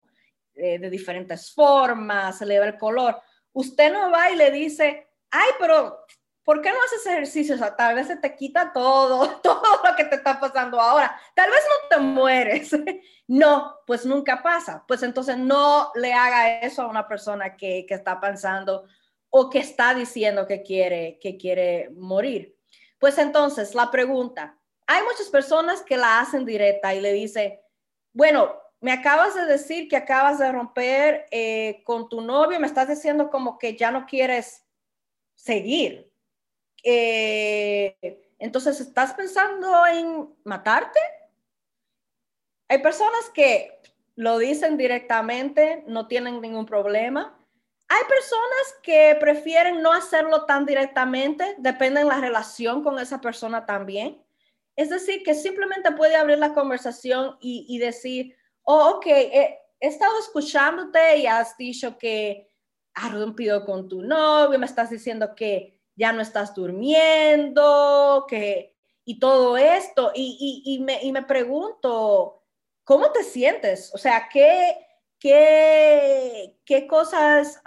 [0.55, 3.21] eh, de diferentes formas, se le ve el color.
[3.53, 6.05] Usted no va y le dice, ay, pero
[6.43, 7.55] ¿por qué no haces ejercicio?
[7.55, 11.15] O sea, tal vez se te quita todo, todo lo que te está pasando ahora.
[11.35, 12.71] Tal vez no te mueres.
[13.33, 14.85] No, pues nunca pasa.
[14.89, 18.89] Pues entonces no le haga eso a una persona que, que está pensando
[19.29, 22.60] o que está diciendo que quiere, que quiere morir.
[23.01, 27.65] Pues entonces, la pregunta, hay muchas personas que la hacen directa y le dice,
[28.13, 32.89] bueno, me acabas de decir que acabas de romper eh, con tu novio, me estás
[32.89, 34.67] diciendo como que ya no quieres
[35.35, 36.13] seguir.
[36.85, 37.97] Eh,
[38.39, 41.01] entonces, ¿estás pensando en matarte?
[42.69, 43.81] Hay personas que
[44.15, 47.40] lo dicen directamente, no tienen ningún problema.
[47.93, 53.67] Hay personas que prefieren no hacerlo tan directamente, depende de la relación con esa persona
[53.67, 54.25] también.
[54.77, 61.19] Es decir, que simplemente puede abrir la conversación y, decir, oh, ok, he, estado escuchándote
[61.19, 62.49] y has dicho que
[62.95, 69.19] has rompido con tu novio, me estás diciendo que ya no estás durmiendo, que y
[69.19, 70.13] todo esto.
[70.15, 72.45] Y, y, me, y me pregunto,
[72.85, 73.93] ¿cómo te sientes?
[73.93, 74.77] O sea, ¿qué,
[75.21, 77.63] qué, qué cosas,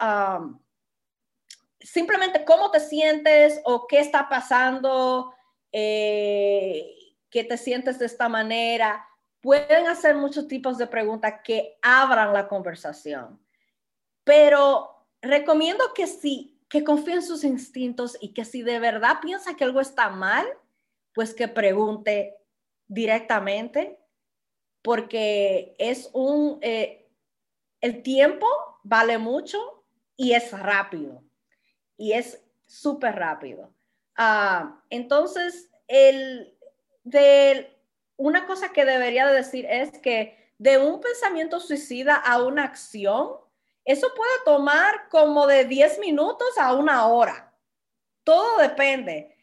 [1.79, 5.33] simplemente cómo te sientes o qué está pasando,
[5.71, 6.95] eh,
[7.41, 9.07] te sientes de esta manera.
[9.41, 13.39] Pueden hacer muchos tipos de preguntas que abran la conversación,
[14.23, 19.55] pero recomiendo que sí, que confíe en sus instintos y que si de verdad piensa
[19.55, 20.45] que algo está mal,
[21.13, 22.37] pues que pregunte
[22.87, 23.99] directamente,
[24.81, 27.02] porque es un, eh,
[27.83, 28.47] el tiempo
[28.83, 29.83] vale mucho
[30.15, 31.21] y es rápido.
[31.97, 33.73] Y es súper rápido.
[34.15, 35.69] Ah, entonces,
[38.15, 43.43] una cosa que debería de decir es que de un pensamiento suicida a una acción
[43.85, 47.53] eso puede tomar como de 10 minutos a una hora.
[48.23, 49.35] Todo depende.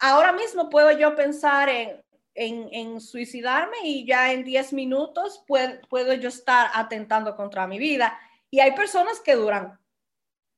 [0.00, 2.03] Ahora mismo puedo yo pensar en,
[2.34, 8.18] en, suicidarme y ya en 10 minutos puedo, puedo yo estar atentando contra mi vida.
[8.50, 9.78] Y hay personas que duran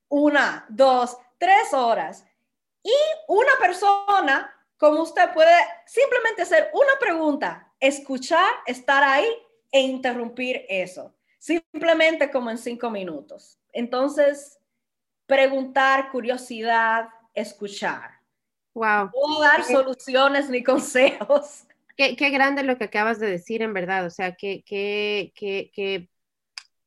[0.08, 2.24] una, dos, tres horas.
[2.82, 2.94] Y
[3.28, 9.26] una persona como usted puede simplemente hacer una pregunta, escuchar, estar ahí
[9.72, 13.58] e interrumpir eso, simplemente como en cinco minutos.
[13.72, 14.58] Entonces,
[15.26, 18.10] preguntar, curiosidad, escuchar.
[18.74, 19.10] Wow.
[19.14, 21.65] No dar soluciones ni consejos.
[21.96, 24.06] Qué, qué, grande lo que acabas de decir, en verdad.
[24.06, 26.10] O sea, que, que, que, que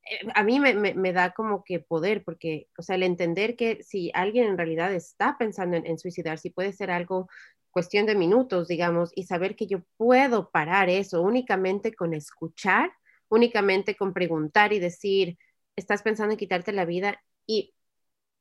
[0.10, 3.56] eh, a mí me, me, me, da como que poder, porque, o sea, el entender
[3.56, 7.30] que si alguien en realidad está pensando en, en suicidar, si puede ser algo
[7.72, 12.92] cuestión de minutos, digamos, y saber que yo puedo parar eso únicamente con escuchar,
[13.30, 15.38] únicamente con preguntar y decir,
[15.76, 17.74] estás pensando en quitarte la vida y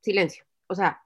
[0.03, 0.45] silencio.
[0.69, 1.03] O sea,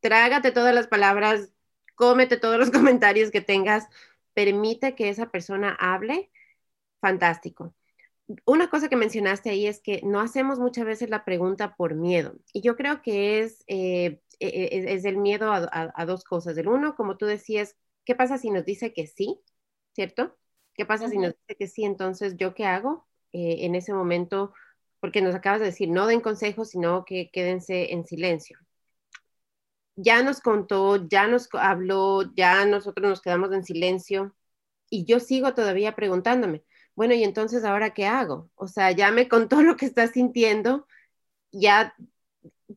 [0.00, 1.50] trágate todas las palabras,
[1.94, 3.88] cómete todos los comentarios que tengas,
[4.34, 6.30] permite que esa persona hable,
[7.00, 7.74] fantástico.
[8.46, 12.36] Una cosa que mencionaste ahí es que no hacemos muchas veces la pregunta por miedo.
[12.52, 16.56] Y yo creo que es eh, e, e, es, el miedo a, dos cosas.
[16.56, 19.40] El uno, como tú decías, ¿qué pasa si nos dice que sí?
[19.92, 20.36] ¿Cierto?
[20.74, 21.84] ¿Qué pasa si nos dice que sí?
[21.84, 24.54] Entonces, ¿yo qué hago eh, en ese momento?
[25.00, 28.58] Porque nos acabas de decir, no den consejos, sino que quédense en silencio.
[29.96, 34.34] Ya nos contó, ya nos habló, ya nosotros nos quedamos en silencio
[34.90, 38.50] y yo sigo todavía preguntándome, bueno, ¿y entonces ahora qué hago?
[38.54, 40.86] O sea, ya me contó lo que está sintiendo,
[41.52, 41.94] ya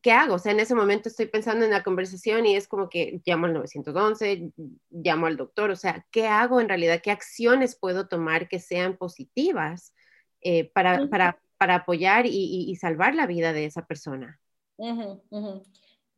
[0.02, 0.34] ¿qué hago?
[0.34, 3.46] O sea, en ese momento estoy pensando en la conversación y es como que llamo
[3.46, 4.52] al 911,
[4.90, 7.00] llamo al doctor, o sea, ¿qué hago en realidad?
[7.02, 9.94] ¿Qué acciones puedo tomar que sean positivas
[10.40, 14.40] eh, para, para, para, apoyar y, y, salvar la vida de esa persona?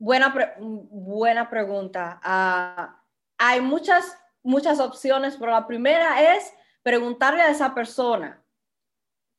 [0.00, 2.20] Buena, buena pregunta.
[2.24, 2.90] Uh,
[3.36, 8.42] hay muchas, muchas opciones, pero la primera es preguntarle a esa persona,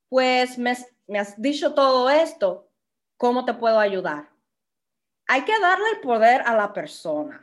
[0.08, 0.78] pues me,
[1.18, 2.68] has dicho todo esto,
[3.18, 4.32] ¿Cómo te puedo ayudar?
[5.28, 7.40] Hay que darle el poder a la persona.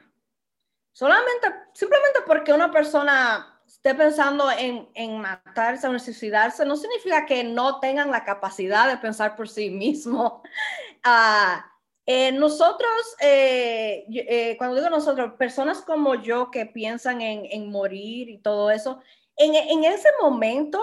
[0.92, 7.44] Solamente, simplemente porque una persona esté pensando en, en matarse o suicidarse, no significa que
[7.44, 10.42] no tengan la capacidad de pensar por sí mismo.
[11.06, 11.62] Uh,
[12.10, 18.38] eh, nosotros, eh, eh, cuando digo nosotros, personas como yo que piensan en, morir y
[18.38, 19.02] todo eso,
[19.36, 20.80] en, ese momento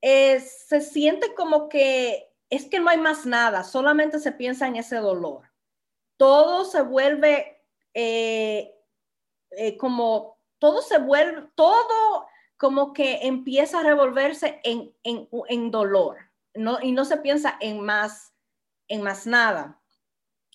[0.00, 4.74] eh, se siente como que es que no hay más nada, solamente se piensa en
[4.74, 5.48] ese dolor.
[6.16, 7.62] Todo se vuelve
[9.78, 12.26] como, todo se vuelve, todo
[12.56, 16.16] como que empieza a revolverse en, en, dolor,
[16.52, 16.80] ¿no?
[16.82, 18.34] y no se piensa en más,
[18.88, 19.78] en más nada.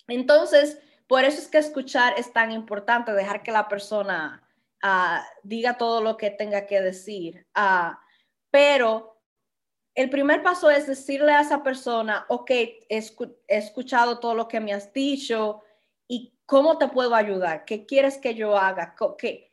[0.07, 4.43] Entonces, por eso es que escuchar es tan importante, dejar que la persona
[4.83, 7.45] uh, diga todo lo que tenga que decir.
[7.55, 7.95] Uh,
[8.51, 9.17] pero
[9.95, 13.03] el primer paso es decirle a esa persona, ok, he,
[13.47, 15.63] escuchado todo lo que me has dicho
[16.07, 19.51] y cómo te puedo ayudar, qué quieres que yo haga, qué,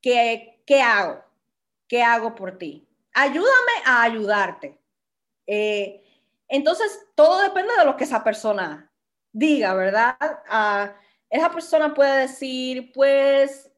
[0.00, 1.22] qué, qué hago,
[1.86, 2.88] qué hago por ti.
[3.12, 4.78] Ayúdame a ayudarte.
[5.46, 6.02] Eh,
[6.48, 8.85] entonces, todo depende de lo que esa persona
[9.36, 10.16] diga, ¿verdad?
[10.50, 10.90] Uh,
[11.28, 13.70] esa persona puede decir, pues,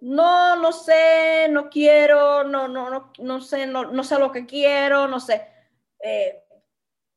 [0.00, 4.46] no, no sé, no quiero, no, no, no, no sé, no, no sé lo que
[4.46, 5.46] quiero, no sé.
[6.02, 6.42] Eh,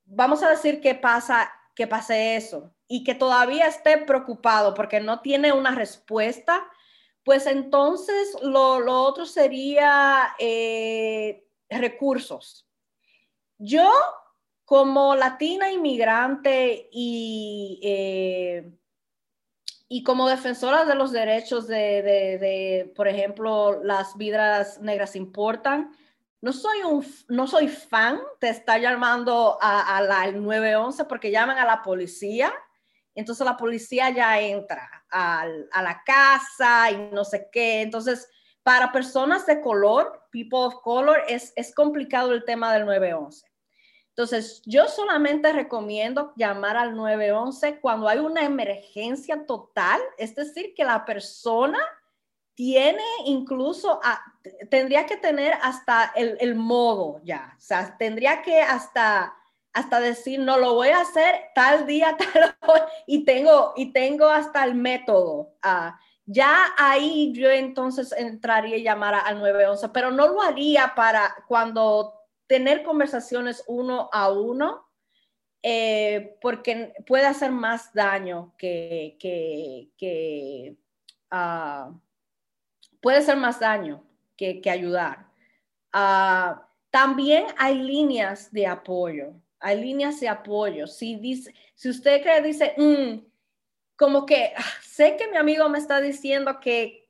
[0.04, 5.20] vamos a decir que pasa, que pase eso y que todavía esté preocupado porque no
[5.20, 6.68] tiene una respuesta,
[7.24, 12.68] pues entonces lo, lo otro sería eh, recursos.
[13.56, 13.90] Yo
[14.72, 18.72] como latina inmigrante y eh,
[19.86, 25.94] y como defensora de los derechos de, por ejemplo, las vidas negras importan,
[26.40, 31.66] no soy, un, no soy fan de estar llamando a, al 911 porque llaman a
[31.66, 32.50] la policía,
[33.14, 37.82] entonces la policía ya entra a, a la casa y no sé qué.
[37.82, 38.26] Entonces,
[38.62, 43.51] para personas de color, people of color, es, es complicado el tema del 911.
[44.14, 50.84] Entonces, yo solamente recomiendo llamar al 911 cuando hay una emergencia total, es decir, que
[50.84, 51.78] la persona
[52.54, 54.00] tiene incluso,
[54.70, 59.34] tendría que tener hasta el, modo ya, o sea, tendría que hasta,
[59.72, 64.26] hasta decir, no lo voy a hacer tal día, tal hora, y tengo, y tengo
[64.26, 65.54] hasta el método.
[65.62, 71.34] Ah, ya ahí yo entonces entraría y llamar al 911, pero no lo haría para
[71.48, 72.21] cuando
[72.52, 74.86] tener conversaciones uno a uno
[75.62, 80.76] eh, porque puede hacer más daño que, que,
[81.30, 81.90] ah,
[83.00, 84.04] puede hacer más daño
[84.36, 85.30] que, ayudar.
[85.94, 90.86] Ah, también hay líneas de apoyo, hay líneas de apoyo.
[90.86, 93.24] Si, dice, si usted cree, dice, mm,
[93.96, 97.01] como que ah, sé que mi amigo me está diciendo que,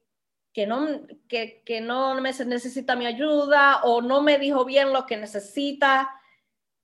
[0.53, 5.07] que, no, que, que no me necesita mi ayuda o no me dijo bien lo
[5.07, 6.11] que necesita,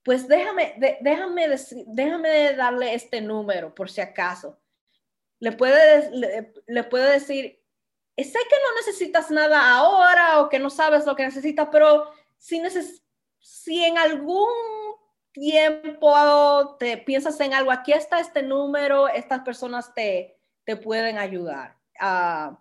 [0.02, 1.48] pues déjame, déjame,
[1.86, 4.58] déjame darle este número por si acaso.
[5.38, 6.10] Le puede,
[6.66, 7.62] le, puede decir,
[8.16, 12.60] sé que no necesitas nada ahora o que no sabes lo que necesitas, pero si,
[13.38, 14.48] si en algún
[15.30, 21.76] tiempo te piensas en algo, aquí está este número, estas personas te, te pueden ayudar.
[22.00, 22.58] Ah,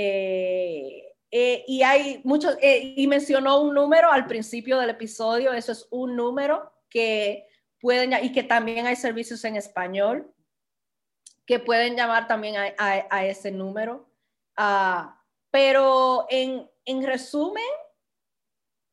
[0.00, 5.72] eh, eh, y hay muchos, eh, y mencionó un número al principio del episodio, eso
[5.72, 7.48] es un número que
[7.80, 10.32] pueden, y que también hay servicios en español,
[11.44, 14.08] que pueden llamar también a, ese número.
[14.56, 17.64] Ah, pero en, en resumen,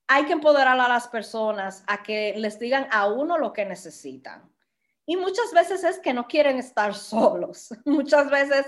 [0.08, 4.52] hay que empoderar a las personas a que les digan a uno lo que necesitan.
[5.06, 7.76] Y muchas veces es que no quieren estar solos.
[7.86, 8.66] Muchas veces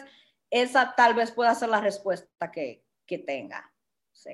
[0.49, 3.71] esa tal vez pueda ser la respuesta que, que tenga.
[4.11, 4.31] Sí.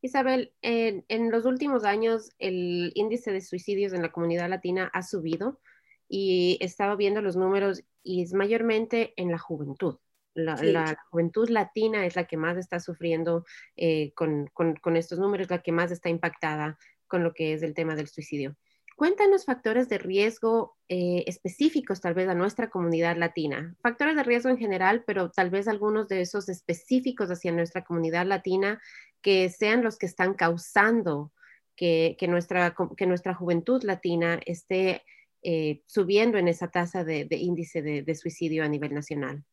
[0.00, 5.02] Isabel, en, en, los últimos años el índice de suicidios en la comunidad latina ha
[5.02, 5.60] subido
[6.08, 9.98] y estaba viendo los números y es mayormente en la juventud.
[10.34, 13.44] La, juventud latina es la que más está sufriendo
[13.76, 17.62] eh, con, con, con, estos números, la que más está impactada con lo que es
[17.62, 18.56] el tema del suicidio.
[18.94, 23.74] Cuéntanos factores de riesgo eh, específicos tal vez a nuestra comunidad latina.
[23.82, 28.26] Factores de riesgo en general, pero tal vez algunos de esos específicos hacia nuestra comunidad
[28.26, 28.80] latina
[29.20, 31.32] que sean los que están causando
[31.76, 35.02] que, nuestra, que nuestra juventud latina esté
[35.42, 39.44] eh, subiendo en esa tasa de, índice de, suicidio a nivel nacional.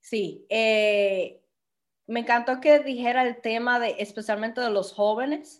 [0.00, 1.42] Sí, eh,
[2.06, 5.59] me encantó que dijera el tema de especialmente de los jóvenes,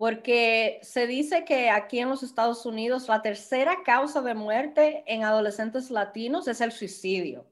[0.00, 5.24] porque se dice que aquí en los Estados Unidos la tercera causa de muerte en
[5.24, 7.44] adolescentes latinos es el suicidio,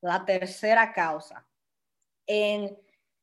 [0.00, 1.46] la tercera causa.
[2.26, 2.74] En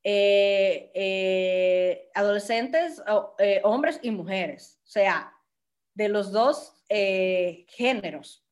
[0.04, 3.02] eh, eh, adolescentes,
[3.40, 5.34] eh, hombres y mujeres, o sea,
[5.96, 8.46] de los dos géneros.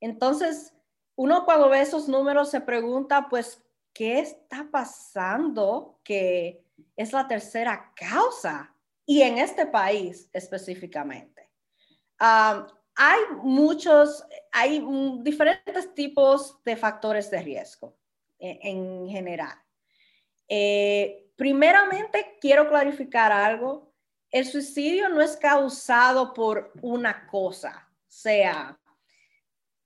[0.00, 0.74] Entonces,
[1.16, 6.62] uno cuando ve esos números se pregunta, pues, ¿qué está pasando que
[6.94, 8.71] es la tercera causa?
[9.06, 11.50] Y en este país específicamente.
[12.18, 14.84] hay muchos, hay
[15.22, 17.96] diferentes tipos de factores de riesgo
[18.38, 19.58] e, en, general.
[20.48, 23.92] Eh, primeramente, quiero clarificar algo.
[24.30, 28.78] El suicidio no es causado por una cosa, sea,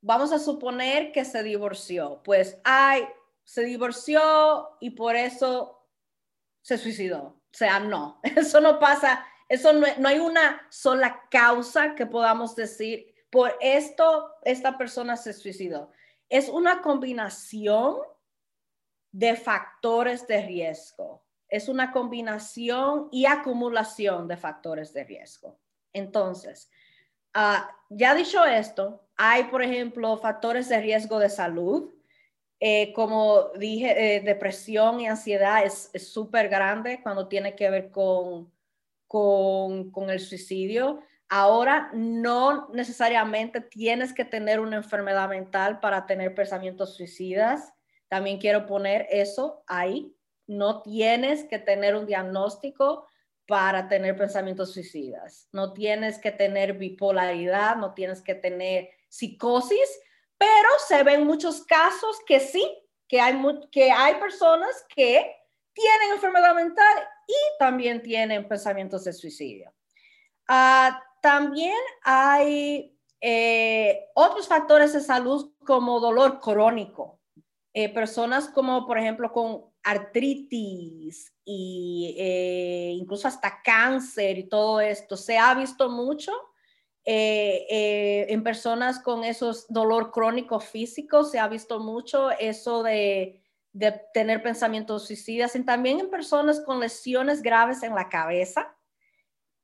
[0.00, 3.04] vamos a suponer que se divorció, pues ay,
[3.44, 5.88] se divorció y por eso
[6.62, 7.40] se suicidó.
[7.52, 12.54] O sea, no, eso no pasa, eso no, no hay una sola causa que podamos
[12.56, 15.90] decir, por esto esta persona se suicidó.
[16.28, 17.98] Es una combinación
[19.12, 21.24] de factores de riesgo.
[21.48, 25.58] Es una combinación y acumulación de factores de riesgo.
[25.92, 26.70] Entonces,
[27.34, 31.94] uh, ya dicho esto, hay, por ejemplo, factores de riesgo de salud,
[32.58, 38.50] eh, como dije, eh, depresión y ansiedad es súper grande cuando tiene que ver con,
[39.06, 41.00] con, con, el suicidio.
[41.28, 47.74] Ahora, no necesariamente tienes que tener una enfermedad mental para tener pensamientos suicidas.
[48.08, 50.16] También quiero poner eso ahí.
[50.46, 53.06] No tienes que tener un diagnóstico
[53.46, 55.48] para tener pensamientos suicidas.
[55.52, 60.00] No tienes que tener bipolaridad, no tienes que tener psicosis
[60.38, 62.64] pero se ven muchos casos que sí,
[63.08, 65.34] que hay, que hay personas que
[65.72, 69.72] tienen enfermedad mental y también tienen pensamientos de suicidio.
[70.48, 77.20] Ah, también hay eh, otros factores de salud como dolor crónico.
[77.72, 85.16] Eh, personas como, por ejemplo, con artritis y eh, incluso hasta cáncer y todo esto,
[85.16, 86.32] se ha visto mucho
[87.08, 93.40] eh, eh, en personas con esos dolor crónico físico se ha visto mucho eso de,
[94.12, 98.74] tener pensamientos suicidas y también en personas con lesiones graves en la cabeza.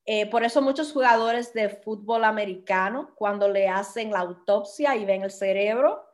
[0.05, 5.23] Eh, por eso muchos jugadores de fútbol americano, cuando le hacen la autopsia y ven
[5.23, 6.05] el cerebro,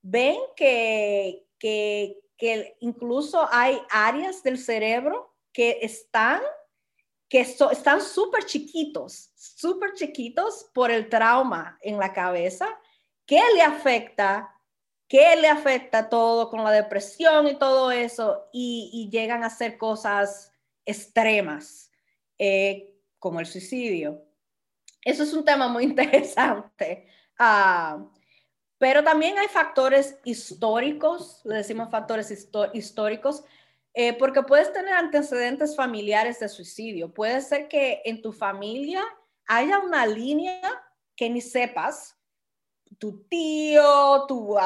[0.00, 6.40] ven que, que, que incluso hay áreas del cerebro que están
[7.30, 12.68] que están súper chiquitos, súper chiquitos por el trauma en la cabeza,
[13.24, 14.52] ¿qué le afecta?
[15.06, 18.48] ¿Qué le afecta todo con la depresión y todo eso?
[18.52, 20.52] Y, llegan a hacer cosas
[20.84, 21.92] extremas,
[22.36, 24.24] eh, como el suicidio.
[25.04, 27.08] Eso es un tema muy interesante.
[27.38, 28.04] Ah,
[28.76, 32.28] pero también hay factores históricos, le decimos factores
[32.72, 33.44] históricos,
[33.94, 37.12] eh, porque puedes tener antecedentes familiares de suicidio.
[37.12, 39.02] Puede ser que en tu familia
[39.46, 40.60] haya una línea
[41.16, 42.16] que ni sepas,
[42.98, 44.56] tu tío, tu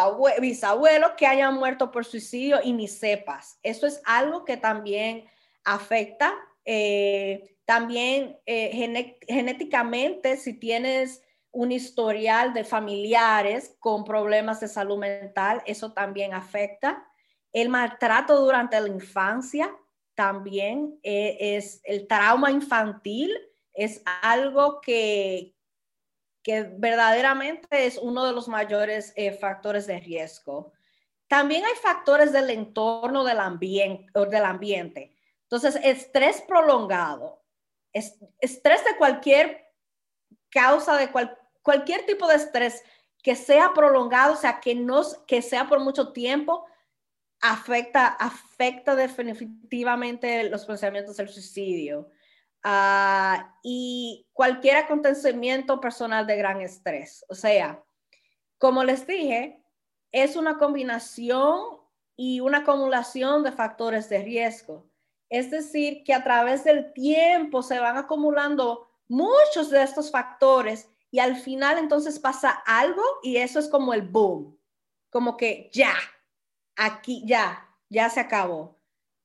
[0.41, 3.59] bisabuelo que haya muerto por suicidio y ni sepas.
[3.63, 5.25] Eso es algo que también
[5.65, 6.35] afecta.
[6.65, 15.63] Eh, también eh, genéticamente, si tienes un historial de familiares con problemas de salud mental,
[15.67, 17.07] eso también afecta.
[17.55, 19.73] El maltrato durante la infancia
[20.15, 23.33] también eh, es el trauma infantil,
[23.73, 25.55] es algo que,
[26.43, 30.73] que verdaderamente es uno de los mayores eh, factores de riesgo.
[31.29, 35.17] También hay factores del entorno del, ambiente, del ambiente.
[35.43, 37.41] Entonces, estrés prolongado,
[37.93, 39.73] estrés de cualquier
[40.51, 41.09] causa, de
[41.63, 42.83] cualquier tipo de estrés
[43.23, 46.67] que sea prolongado, o sea, que, no, que sea por mucho tiempo,
[47.47, 52.09] afecta, afecta definitivamente los pensamientos del suicidio.
[52.63, 57.23] Ah, y cualquier acontecimiento personal de gran estrés.
[57.29, 57.85] O sea,
[58.57, 59.63] como les dije,
[60.11, 61.61] es una combinación
[62.17, 64.89] y una acumulación de factores de riesgo.
[65.29, 71.19] Es decir, que a través del tiempo se van acumulando muchos de estos factores y
[71.19, 74.59] al final entonces pasa algo y eso es como el boom,
[75.11, 75.95] como que ya,
[76.77, 78.79] aquí ya, ya se acabó.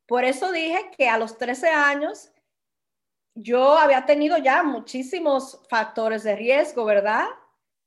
[0.05, 2.31] Por eso dije que a los 13 años
[3.35, 7.27] yo había tenido ya muchísimos factores de riesgo, ¿verdad?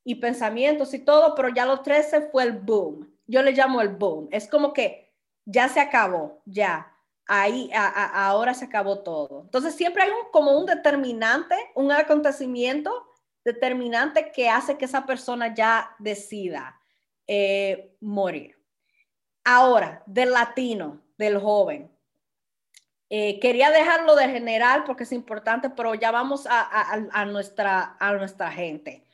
[0.05, 3.13] Y pensamientos y todo, pero ya a los 13 fue el boom.
[3.27, 4.29] Yo le llamo el boom.
[4.31, 5.13] Es como que
[5.45, 6.89] ya se acabó, ya.
[7.27, 9.43] Ahí, ahora se acabó todo.
[9.43, 13.07] Entonces siempre hay un, como un determinante, un acontecimiento
[13.45, 16.81] determinante que hace que esa persona ya decida
[17.27, 18.62] eh, morir.
[19.45, 21.91] Ahora, del latino, del joven.
[23.11, 28.51] Eh, quería dejarlo de general porque es importante, pero ya vamos a, nuestra, a nuestra
[28.51, 29.05] gente.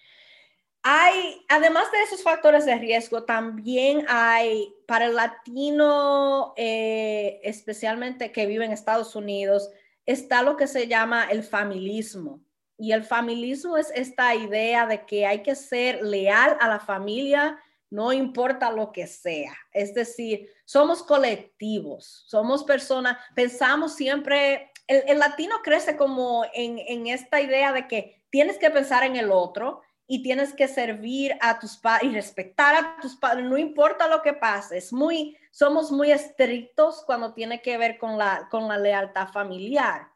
[0.83, 8.47] Hay, además de esos factores de riesgo, también hay para el latino, eh, especialmente que
[8.47, 9.69] vive en Estados Unidos,
[10.07, 12.41] está lo que se llama el familismo.
[12.79, 17.59] Y el familismo es esta idea de que hay que ser leal a la familia,
[17.91, 19.57] no importa lo que sea.
[19.73, 27.73] Es decir, somos colectivos, somos personas, pensamos siempre, el, latino crece como en, esta idea
[27.73, 32.11] de que tienes que pensar en el otro y tienes que servir a tus padres
[32.11, 34.79] y respetar a tus padres, no importa lo que pase.
[34.79, 40.09] Es muy, somos muy estrictos cuando tiene que ver con la, con la lealtad familiar.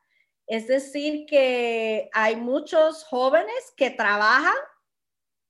[0.46, 4.54] Es decir, que hay muchos jóvenes que trabajan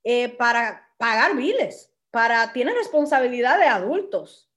[0.05, 4.49] eh, para pagar biles para, tienen responsabilidad de adultos.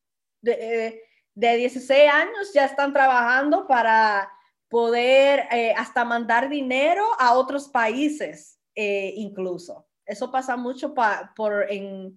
[0.42, 1.02] De,
[1.34, 4.32] 16 eh, años ya están trabajando para
[4.70, 9.88] poder eh, hasta mandar dinero a otros países eh, incluso.
[10.06, 10.94] Eso pasa mucho
[11.36, 12.16] por en,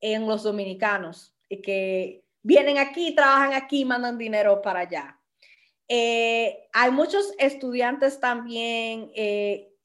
[0.00, 5.18] en, los dominicanos, que vienen aquí, trabajan aquí, mandan dinero para allá.
[5.88, 9.10] hay muchos estudiantes también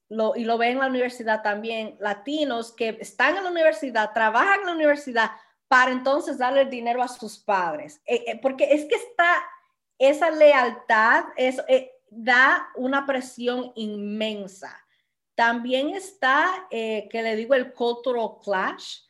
[0.10, 4.66] y lo ven en la universidad también, latinos que están en la universidad, trabajan en
[4.68, 5.32] la universidad
[5.68, 8.02] para entonces darle dinero a sus padres.
[8.06, 9.44] Eh, eh, porque es que está
[9.98, 14.82] esa lealtad, es, eh, da una presión inmensa.
[15.36, 19.02] También está, que le digo, el cultural clash,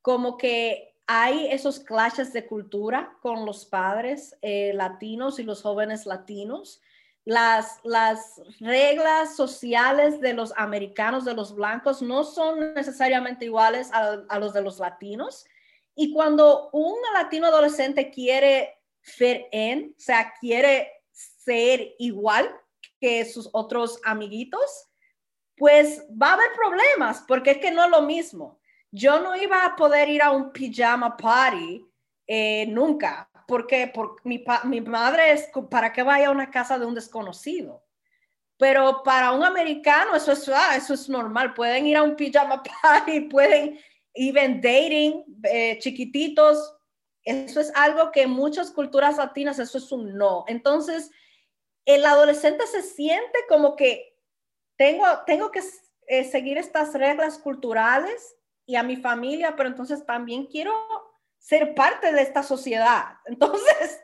[0.00, 6.80] como que hay esos clashes de cultura con los padres latinos y los jóvenes latinos
[7.26, 14.38] las, las reglas sociales de los americanos, de los blancos, no son necesariamente iguales a,
[14.38, 15.44] los de los latinos.
[15.96, 22.48] Y cuando un latino adolescente quiere ser en, o sea, quiere ser igual
[23.00, 24.88] que sus otros amiguitos,
[25.56, 28.60] pues va a haber problemas, porque es que no es lo mismo.
[28.92, 31.84] Yo no iba a poder ir a un pijama party
[32.28, 36.86] eh, nunca, porque por, mi, mi madre es para que vaya a una casa de
[36.86, 37.82] un desconocido.
[38.58, 41.54] Pero para un americano eso es, ah, eso es normal.
[41.54, 43.78] Pueden ir a un pijama party, pueden
[44.14, 46.74] even dating, eh, chiquititos.
[47.22, 50.44] Eso es algo que en muchas culturas latinas, eso es un no.
[50.48, 51.10] Entonces,
[51.84, 54.16] el adolescente se siente como que
[54.76, 55.60] tengo, tengo que
[56.08, 60.72] eh, seguir estas reglas culturales y a mi familia, pero entonces también quiero
[61.46, 63.18] ser parte de esta sociedad.
[63.24, 64.00] Entonces,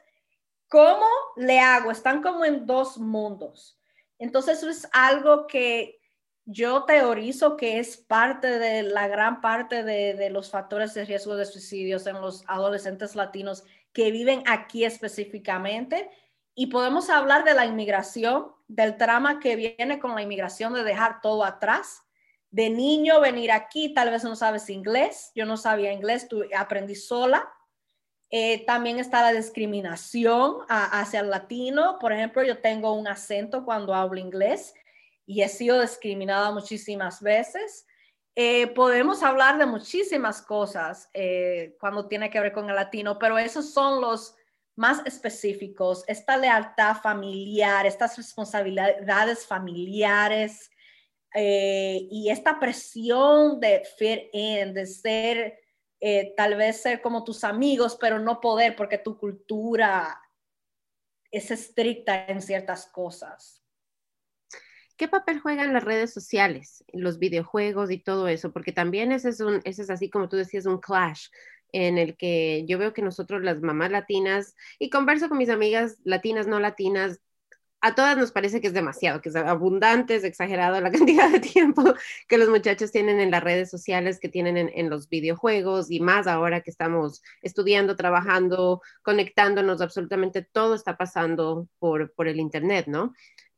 [0.68, 1.90] ¿cómo le hago?
[1.90, 3.80] Están como en dos mundos.
[4.20, 5.99] Entonces, eso es algo que
[6.45, 11.34] yo teorizo que es parte de la gran parte de, de los factores de riesgo
[11.34, 16.11] de suicidios en los adolescentes latinos que viven aquí específicamente.
[16.55, 21.20] Y podemos hablar de la inmigración, del trama que viene con la inmigración de dejar
[21.20, 22.05] todo atrás.
[22.53, 26.94] De niño venir aquí, tal vez no sabes inglés, yo no sabía inglés, tú, aprendí
[26.94, 27.50] sola.
[28.28, 31.98] Eh, también está la discriminación hacia el latino.
[31.98, 34.74] Por ejemplo, yo tengo un acento cuando hablo inglés
[35.24, 37.86] y he sido discriminada muchísimas veces.
[38.34, 43.38] Eh, podemos hablar de muchísimas cosas eh, cuando tiene que ver con el latino, pero
[43.38, 44.36] esos son los
[44.76, 50.70] más específicos, esta lealtad familiar, estas responsabilidades familiares
[51.35, 55.59] eh, y esta presión de fit in, de ser,
[56.37, 60.20] tal vez ser como tus amigos, pero no poder porque tu cultura
[61.30, 63.62] es estricta en ciertas cosas.
[64.97, 68.53] ¿Qué papel juegan las redes sociales, los videojuegos y todo eso?
[68.53, 71.28] Porque también es, un, ese es así como tú decías, un clash
[71.72, 75.97] en el que yo veo que nosotros las mamás latinas, y converso con mis amigas
[76.05, 77.20] latinas, no latinas,
[77.83, 81.41] a todas nos parece que es demasiado, que es abundante, es exagerado la cantidad de
[81.41, 81.83] tiempo
[82.28, 86.01] que los muchachos tienen en las redes sociales, que tienen en, en, los videojuegos y
[86.01, 92.87] más ahora que estamos estudiando, trabajando, conectándonos, absolutamente todo está pasando por, por el Internet,
[92.87, 93.12] ¿no?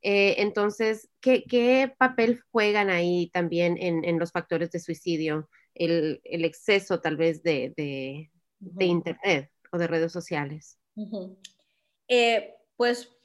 [0.07, 5.49] Eh, entonces, ¿qué, papel juegan ahí también en, los factores de suicidio?
[5.75, 8.31] El, exceso tal vez de,
[8.79, 10.79] Internet o de redes sociales.
[12.07, 13.17] Eh, pues,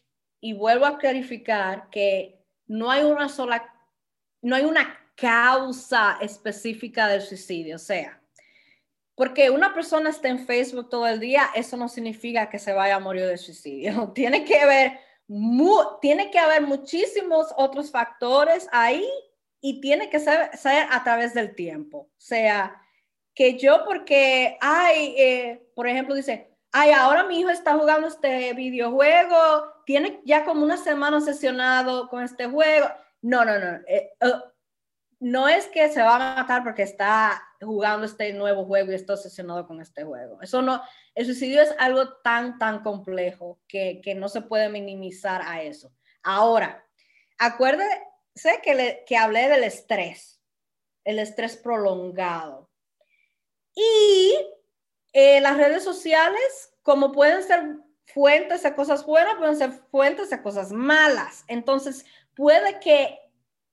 [0.42, 3.74] y vuelvo a clarificar que no hay una sola,
[4.42, 8.22] no hay una causa específica del suicidio, o sea,
[9.16, 12.96] porque una persona esté en Facebook todo el día, eso no significa que se vaya
[12.96, 14.12] a morir de suicidio.
[14.16, 15.00] Tiene que ver
[16.02, 19.08] tiene que haber muchísimos otros factores ahí
[19.62, 20.50] y tiene que ser,
[20.90, 22.10] a través del tiempo.
[22.18, 22.82] O sea,
[23.36, 28.53] que yo porque, hay, eh, por ejemplo, dice, ay, ahora mi hijo está jugando este
[28.53, 32.88] videojuego, tiene ya como una semana obsesionado con este juego.
[33.22, 33.80] No, no, no.
[33.88, 34.49] Eh, uh,
[35.20, 39.13] no es que se va a matar porque está jugando este nuevo juego y está
[39.13, 40.41] obsesionado con este juego.
[40.41, 40.82] Eso no,
[41.13, 45.91] el suicidio es algo tan, tan complejo que, no se puede minimizar a eso.
[46.24, 46.86] Ahora,
[47.38, 50.41] acuérdese que, le, que hablé del estrés,
[51.03, 52.70] el estrés prolongado.
[53.76, 54.36] Y
[55.14, 60.41] eh, las redes sociales, como pueden ser fuentes de cosas buenas, pueden ser fuentes de
[60.41, 61.43] cosas malas.
[61.47, 62.05] Entonces,
[62.36, 63.20] puede que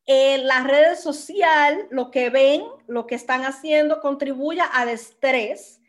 [0.07, 5.80] en las redes sociales, lo que ven, lo que están haciendo, contribuya al estrés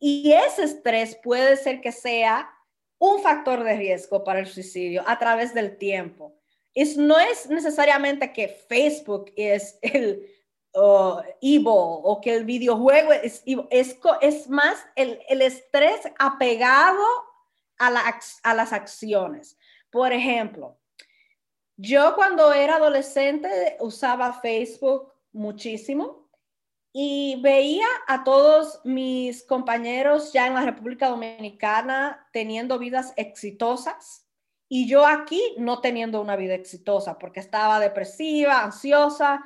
[0.00, 2.50] y ese estrés puede ser que sea
[2.98, 6.34] un factor de riesgo para el suicidio a través del tiempo.
[6.74, 10.26] Es, no es necesariamente que Facebook es el
[10.78, 11.22] uh,
[11.66, 17.04] o que el videojuego es es, es más el, el estrés apegado
[17.78, 19.58] a, la, a las acciones.
[19.90, 20.78] Por ejemplo,
[21.76, 26.28] yo cuando era adolescente usaba Facebook muchísimo
[26.92, 34.26] y veía a todos mis compañeros ya en la República Dominicana teniendo vidas exitosas
[34.68, 39.44] y yo aquí no teniendo una vida exitosa porque estaba depresiva, ansiosa.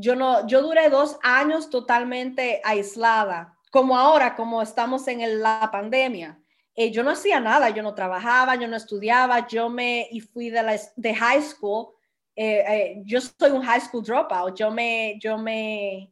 [0.00, 6.40] Yo no, yo duré dos años totalmente aislada, como ahora, como estamos en la pandemia.
[6.76, 10.50] Eh, yo no hacía nada, yo no trabajaba, yo no estudiaba, yo me y fui
[10.50, 11.88] de, la, de high school,
[12.36, 16.08] eh, eh, yo soy un high school dropout, yo me, yo me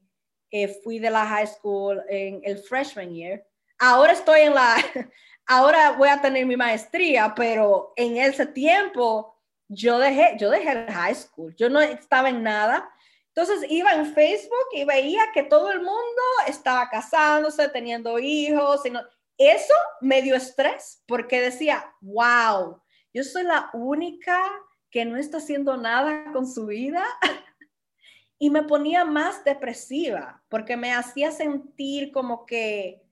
[0.82, 3.46] fui de la high school en el freshman year.
[3.78, 4.74] Ahora estoy en la,
[5.46, 9.36] ahora voy a tener mi maestría, pero en ese tiempo
[9.68, 12.90] yo dejé, yo dejé el high school, yo no estaba en nada.
[13.36, 18.92] Entonces iba en Facebook y veía que todo el mundo estaba casándose, teniendo hijos, y
[19.36, 22.80] eso me dio estrés porque decía, wow,
[23.12, 24.42] yo soy la única
[24.90, 27.04] que no está haciendo nada con su vida.
[28.38, 33.05] y me ponía más depresiva porque me hacía sentir como que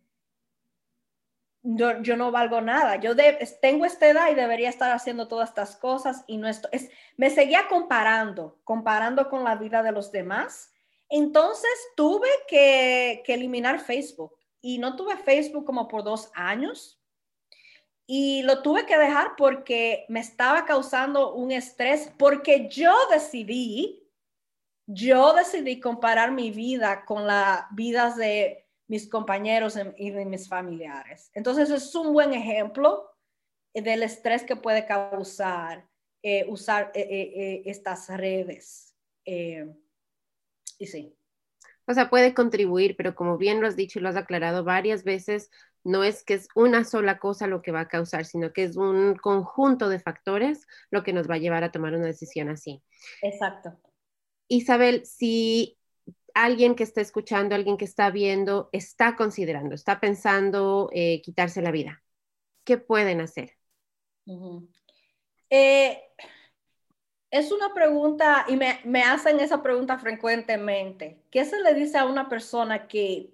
[1.64, 2.96] yo, no valgo nada.
[2.96, 3.16] Yo
[3.60, 6.70] tengo esta edad y debería estar haciendo todas estas cosas y no estoy.
[6.72, 10.70] Es, me seguía comparando, comparando con la vida de los demás.
[11.08, 17.00] Entonces tuve que, que eliminar Facebook y no tuve Facebook como por dos años.
[18.06, 24.06] y lo tuve que dejar porque me estaba causando un estrés, porque yo decidí,
[24.86, 31.30] yo decidí comparar mi vida con las vidas de mis compañeros y de mis familiares.
[31.34, 33.10] Entonces es un buen ejemplo
[33.72, 35.88] del estrés que puede causar
[36.26, 38.96] eh, usar eh, eh, estas redes.
[39.26, 41.14] y sí.
[41.86, 45.04] O sea, puede contribuir, pero como bien lo has dicho y lo has aclarado varias
[45.04, 45.50] veces,
[45.82, 48.76] no es que es una sola cosa lo que va a causar, sino que es
[48.76, 52.82] un conjunto de factores lo que nos va a llevar a tomar una decisión así.
[53.20, 53.78] Exacto.
[54.48, 55.76] Isabel, si
[56.34, 60.90] alguien que está escuchando, alguien que está viendo, está considerando, está pensando
[61.22, 62.02] quitarse la vida,
[62.64, 63.56] ¿qué pueden hacer?
[65.50, 66.02] Eh,
[67.30, 71.20] es una pregunta y me, hacen esa pregunta frecuentemente.
[71.30, 73.32] ¿Qué se le dice a una persona que,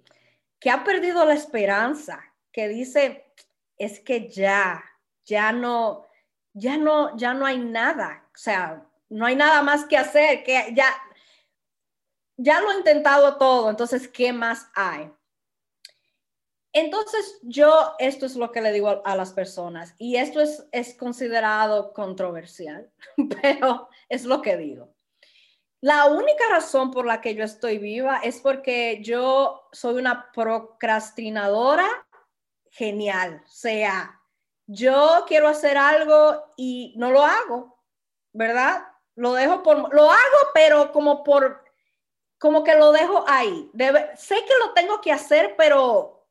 [0.59, 2.23] que ha perdido la esperanza?
[2.51, 3.25] Que dice,
[3.77, 4.83] es que ya,
[5.25, 6.07] ya no,
[6.53, 8.27] ya no, ya no hay nada.
[8.33, 10.87] O sea, no hay nada más que hacer, que ya,
[12.41, 13.69] ya lo he intentado todo.
[13.69, 15.11] Entonces, ¿qué más hay?
[16.73, 20.95] Entonces, yo esto es lo que le digo a, las personas y esto es, es
[20.95, 22.89] considerado controversial,
[23.41, 24.95] pero es lo que digo.
[25.81, 31.87] La única razón por la que yo estoy viva es porque yo soy una procrastinadora
[32.69, 33.43] genial.
[33.47, 34.21] Sea,
[34.67, 37.83] yo quiero hacer algo y no lo hago,
[38.31, 38.85] ¿verdad?
[39.15, 41.63] Lo dejo por, lo hago, pero como por,
[42.41, 43.69] como que lo dejo ahí.
[44.17, 46.25] sé que lo tengo que hacer, pero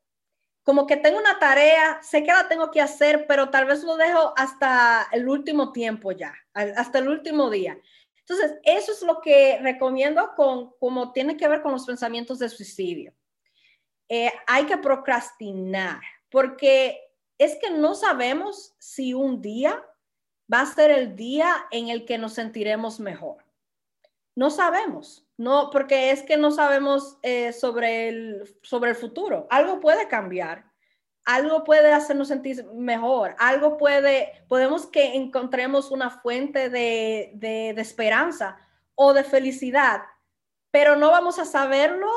[0.61, 3.95] como que tengo una tarea, sé que la tengo que hacer, pero tal vez lo
[3.95, 7.79] dejo hasta el último tiempo ya, hasta el último día.
[8.19, 12.49] Entonces, eso es lo que recomiendo con, como tiene que ver con los pensamientos de
[12.49, 13.13] suicidio.
[14.09, 16.99] Eh, hay que procrastinar, porque
[17.37, 19.81] es que no sabemos si un día
[20.53, 23.45] va a ser el día en el que nos sentiremos mejor.
[24.35, 25.25] No sabemos.
[25.41, 29.47] No, porque es que no sabemos eh, sobre, el, sobre el futuro.
[29.49, 30.71] Algo puede cambiar,
[31.25, 37.81] algo puede hacernos sentir mejor, algo puede, podemos que encontremos una fuente de, de, de
[37.81, 38.59] esperanza
[38.93, 40.03] o de felicidad,
[40.69, 42.11] pero no vamos a saberlo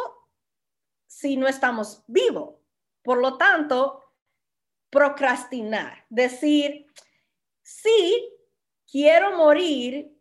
[1.06, 2.56] si no estamos vivos.
[3.02, 4.04] Por lo tanto,
[4.90, 6.88] procrastinar, decir,
[7.62, 8.36] sí,
[8.86, 10.14] quiero morir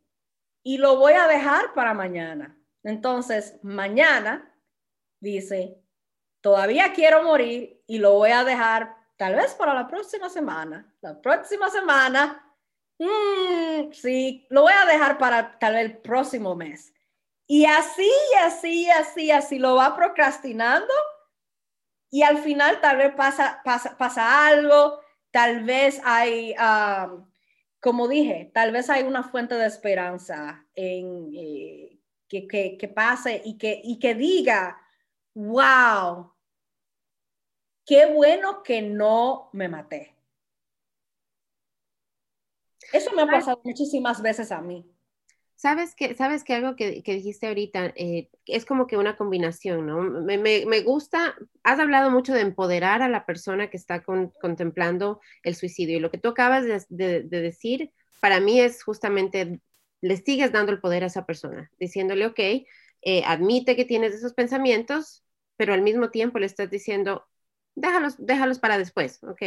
[0.64, 4.54] y lo voy a dejar para mañana entonces, mañana
[5.20, 5.82] dice,
[6.42, 10.94] todavía quiero morir y lo voy a dejar tal vez para la próxima semana.
[11.02, 12.56] La próxima semana,
[13.00, 16.94] mm, sí, lo voy a dejar para tal vez el próximo mes.
[17.48, 18.12] Y así,
[18.42, 20.94] así, así, así lo va procrastinando
[22.14, 25.00] y al final tal vez pasa, pasa, pasa algo,
[25.32, 26.54] tal vez hay,
[27.80, 31.93] como dije, tal vez hay una fuente de esperanza en, eh,
[32.42, 34.82] que, pase y que, y que diga,
[35.34, 36.34] wow,
[37.86, 40.16] qué bueno que no me maté.
[42.92, 44.86] Eso me ha pasado muchísimas veces a mí.
[45.56, 50.02] Sabes que, sabes que algo que, dijiste ahorita eh, es como que una combinación, ¿no?
[50.02, 55.98] Me, gusta, has hablado mucho de empoderar a la persona que está contemplando el suicidio
[55.98, 59.62] y lo que tú acabas de, de, decir, para mí es justamente
[60.04, 64.34] le sigues dando el poder a esa persona, diciéndole, ok, eh, admite que tienes esos
[64.36, 65.24] pensamientos,
[65.58, 67.26] pero al mismo tiempo le estás diciendo,
[67.76, 69.42] déjalos, déjalos para después, ok,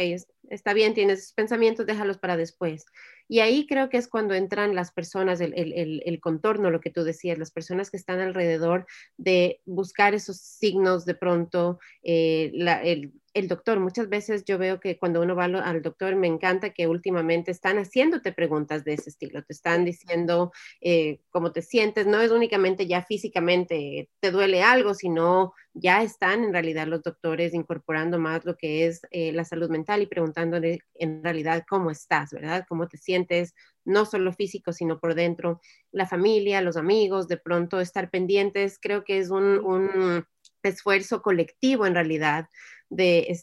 [0.49, 2.85] está bien, tienes esos pensamientos, déjalos para después.
[3.27, 6.89] Y ahí creo que es cuando entran las personas, el, el, el, contorno, lo que
[6.89, 8.85] tú decías, las personas que están alrededor
[9.17, 13.79] de buscar esos signos de pronto, eh, el, el doctor.
[13.79, 17.77] Muchas veces yo veo que cuando uno va al doctor, me encanta que últimamente están
[17.77, 22.87] haciéndote preguntas de ese estilo, te están diciendo eh, cómo te sientes, no es únicamente
[22.87, 28.57] ya físicamente te duele algo, sino ya están en realidad los doctores incorporando más lo
[28.57, 30.07] que es eh, la salud mental y
[30.37, 32.65] preguntándole en realidad cómo estás, ¿verdad?
[32.69, 33.53] ¿Cómo te sientes?
[33.85, 35.61] No solo físico, sino por dentro,
[35.91, 40.25] la familia, los amigos, de pronto estar pendientes, creo que es un, un
[40.63, 42.47] esfuerzo colectivo en realidad
[42.89, 43.41] de,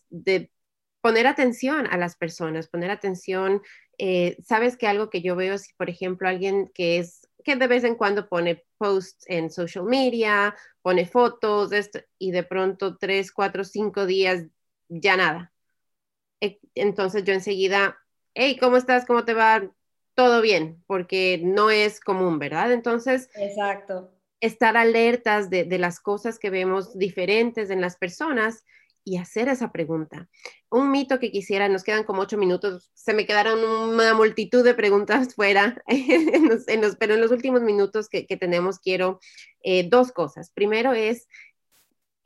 [1.01, 3.61] poner atención a las personas, poner atención.
[3.99, 7.67] Eh, Sabes que algo que yo veo, si por ejemplo alguien que es que de
[7.67, 11.71] vez en cuando pone posts en social media, pone fotos
[12.19, 14.47] y de pronto tres, cuatro, cinco días
[14.89, 15.54] ya nada.
[16.45, 17.99] E, entonces yo enseguida,
[18.35, 19.07] hey, ¿cómo estás?
[19.07, 19.71] ¿Cómo te va?
[20.15, 22.73] Todo bien, porque no es común, ¿verdad?
[22.73, 24.13] Entonces, Exacto.
[24.41, 28.65] estar alertas de, de las cosas que vemos diferentes en las personas
[29.05, 30.29] y hacer esa pregunta.
[30.71, 34.75] Un mito que quisiera, nos quedan como ocho minutos, se me quedaron una multitud de
[34.75, 35.83] preguntas fuera,
[36.99, 39.21] pero en los últimos minutos que, tenemos quiero
[39.63, 40.51] eh, dos cosas.
[40.51, 41.29] Primero es,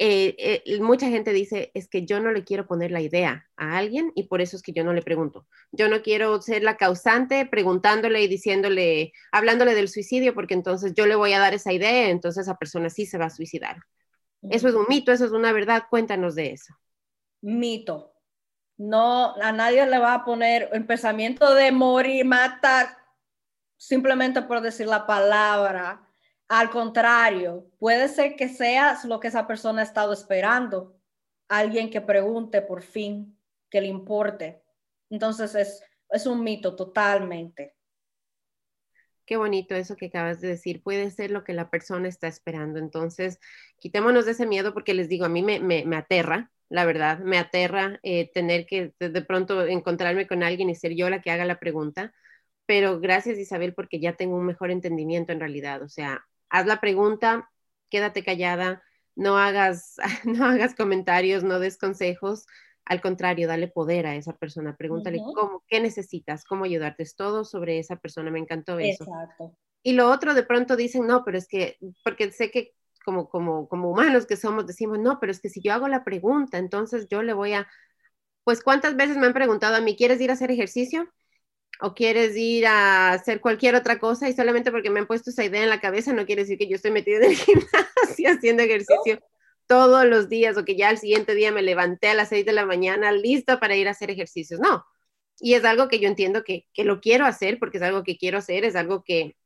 [0.01, 3.77] eh, eh, mucha gente dice, es que yo no le quiero poner la idea a
[3.77, 5.47] alguien y por eso es que yo no le pregunto.
[5.73, 11.07] Yo no quiero ser la causante preguntándole y diciéndole, hablándole del suicidio, porque entonces yo
[11.07, 13.79] le voy a dar esa idea, y entonces esa persona sí se va a suicidar.
[14.43, 15.85] Eso es un mito, eso es una verdad.
[15.91, 16.75] Cuéntanos de eso.
[17.41, 18.15] Mito.
[18.77, 22.97] No, a nadie le va a poner el pensamiento de morir, matar,
[23.77, 26.08] simplemente por decir la palabra.
[26.49, 30.99] Al contrario, puede ser que sea lo que esa persona ha estado esperando.
[31.49, 33.39] Alguien que pregunte por fin,
[33.71, 34.63] que le importe.
[35.11, 37.77] Entonces es, es un mito totalmente.
[39.27, 40.83] Qué bonito eso que acabas de decir.
[40.83, 42.79] Puede ser lo que la persona está esperando.
[42.79, 43.41] Entonces,
[43.79, 47.37] quitémonos de ese miedo porque les digo, a mí me, me, aterra, la verdad, me
[47.37, 51.45] aterra eh, tener que de, pronto encontrarme con alguien y ser yo la que haga
[51.45, 52.15] la pregunta.
[52.65, 55.83] Pero gracias Isabel porque ya tengo un mejor entendimiento en realidad.
[55.83, 57.51] O sea, haz la pregunta,
[57.91, 58.83] quédate callada,
[59.15, 62.47] no hagas, no hagas comentarios, no des consejos
[62.89, 67.45] al contrario, dale poder a esa persona, pregúntale cómo, qué necesitas, cómo ayudarte, es todo
[67.45, 69.05] sobre esa persona, me encantó eso.
[69.05, 69.55] Exacto.
[69.83, 72.75] Y lo otro, de pronto dicen, no, pero es que, porque sé que
[73.05, 76.03] como, como, como humanos que somos, decimos, no, pero es que si yo hago la
[76.03, 77.69] pregunta, entonces yo le voy a,
[78.43, 81.13] pues cuántas veces me han preguntado a mí, ¿quieres ir a hacer ejercicio?
[81.81, 84.29] ¿O quieres ir a hacer cualquier otra cosa?
[84.29, 86.69] Y solamente porque me han puesto esa idea en la cabeza no quiere decir que
[86.69, 89.21] yo estoy metido en el gimnasio haciendo ejercicio
[89.67, 92.53] todos los días o que ya al siguiente día me levanté a las 6 de
[92.53, 94.61] la mañana lista para ir a hacer ejercicios.
[94.61, 94.85] No.
[95.41, 98.17] Y es algo que yo entiendo que, que lo quiero hacer porque es algo que
[98.17, 99.37] quiero hacer, es algo que,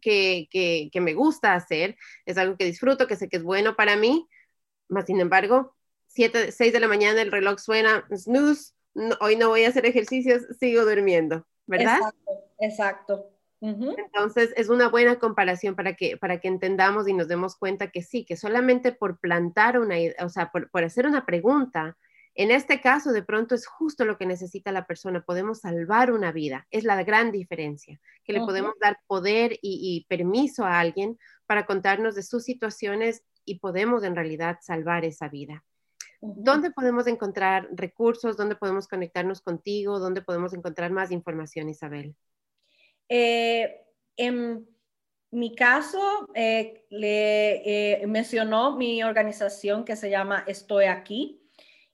[0.00, 1.96] que, que, que, me gusta hacer,
[2.26, 4.28] es algo que disfruto, que sé que es bueno para mí.
[4.88, 5.74] Más sin embargo,
[6.08, 8.72] 7, 6 de la mañana el reloj suena, snooze,
[9.20, 11.98] hoy no voy a hacer ejercicios, sigo durmiendo, ¿verdad?
[11.98, 13.34] Exacto, exacto.
[13.66, 18.02] Entonces, es una buena comparación para que, para que entendamos y nos demos cuenta que
[18.02, 21.96] sí, que solamente por plantar una, o sea, por, hacer una pregunta,
[22.34, 25.22] en este caso, de pronto es justo lo que necesita la persona.
[25.22, 26.66] Podemos salvar una vida.
[26.70, 32.14] Es la gran diferencia, que le podemos dar poder y, permiso a alguien para contarnos
[32.16, 35.64] de sus situaciones y podemos en realidad salvar esa vida.
[36.26, 38.36] ¿Dónde podemos encontrar recursos?
[38.36, 39.98] ¿Dónde podemos conectarnos contigo?
[39.98, 42.16] ¿Dónde podemos encontrar más información, Isabel?
[43.10, 43.82] Eh,
[44.16, 44.66] en
[45.30, 51.42] mi caso, eh, le eh, mencionó mi organización que se llama Estoy aquí.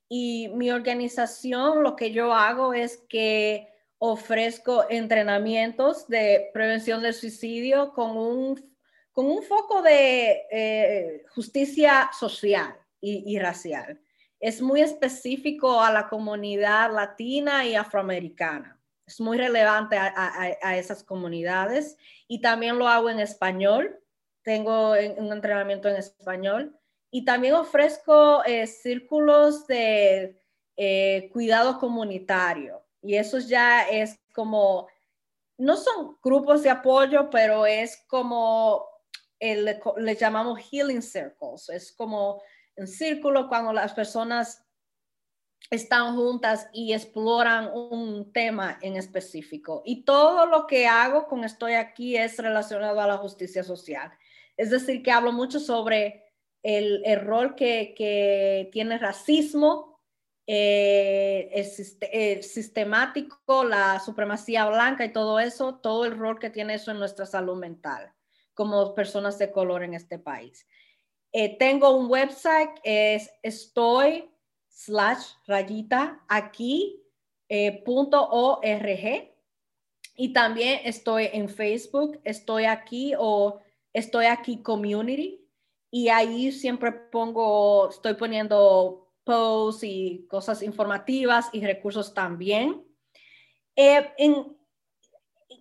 [0.09, 3.69] Y mi organización, lo que yo hago es que
[3.99, 8.77] ofrezco entrenamientos de prevención del suicidio con un,
[9.11, 14.01] con un foco de justicia social y, y racial.
[14.41, 18.81] Es muy específico a la comunidad latina y afroamericana.
[19.07, 24.01] Es muy relevante a, esas comunidades y también lo hago en español.
[24.43, 26.75] Tengo un entrenamiento en español
[27.11, 30.41] y también ofrezco eh, círculos de
[30.77, 32.83] eh, cuidado comunitario.
[33.03, 34.87] Y eso ya es como,
[35.59, 38.87] no son grupos de apoyo, pero es como,
[39.39, 42.41] le, le llamamos healing circles, es como
[42.81, 44.65] un círculo cuando las personas
[45.71, 49.83] están juntas y exploran un tema en específico.
[49.85, 54.11] Y todo lo que hago con Estoy aquí es relacionado a la justicia social.
[54.57, 56.25] Es decir, que hablo mucho sobre
[56.63, 60.01] el, el rol que, que, tiene racismo,
[60.47, 66.91] eh, el, sistemático, la supremacía blanca y todo eso, todo el rol que tiene eso
[66.91, 68.13] en nuestra salud mental
[68.55, 70.67] como personas de color en este país.
[71.33, 74.31] Eh, tengo un website, es estoy
[74.69, 77.01] slash rayita aquí
[77.49, 79.31] eh, punto org.
[80.17, 83.61] Y también estoy en Facebook, estoy aquí o
[83.93, 85.47] estoy aquí community.
[85.91, 92.85] Y ahí siempre pongo, estoy poniendo posts y cosas informativas y recursos también.
[93.75, 94.13] Eh,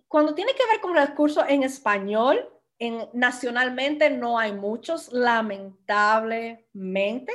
[0.06, 2.48] cuando tiene que ver con recursos en español,
[2.80, 7.32] en, nacionalmente no hay muchos, lamentablemente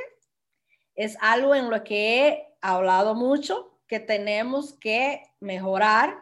[0.94, 6.18] es algo en lo que he hablado mucho, que tenemos que mejorar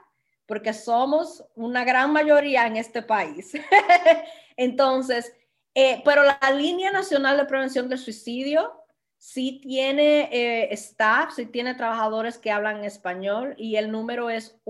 [0.47, 3.53] porque somos una gran mayoría en este país.
[4.57, 5.33] Entonces,
[5.75, 8.70] eh, pero la línea nacional de prevención del suicidio
[9.16, 14.61] sí tiene eh, staff, sí tiene trabajadores que hablan español y el número es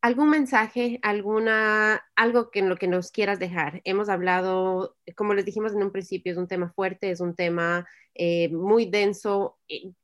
[0.00, 3.82] ¿Algún mensaje, alguna, algo que en lo que nos quieras dejar?
[3.84, 7.86] Hemos hablado, como les dijimos en un principio, es un tema fuerte, es un tema
[8.14, 9.58] eh, muy denso.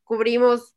[0.04, 0.74] Cubrimos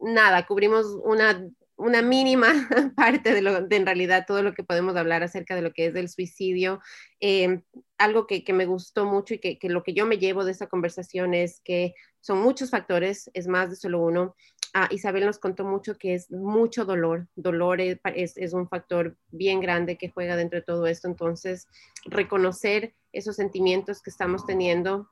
[0.00, 2.48] nada, cubrimos una, una mínima
[2.96, 5.86] parte de, lo, de en realidad todo lo que podemos hablar acerca de lo que
[5.86, 6.80] es el suicidio.
[7.20, 7.62] Eh,
[7.98, 10.52] algo que, que, me gustó mucho y que, que, lo que yo me llevo de
[10.52, 14.34] esta conversación es que son muchos factores, es más de solo uno.
[14.74, 17.26] Ah, Isabel nos contó mucho que es mucho dolor.
[17.36, 17.98] Dolor es,
[18.36, 21.08] es, un factor bien grande que juega dentro de todo esto.
[21.08, 21.66] Entonces,
[22.04, 25.08] reconocer esos sentimientos que estamos teniendo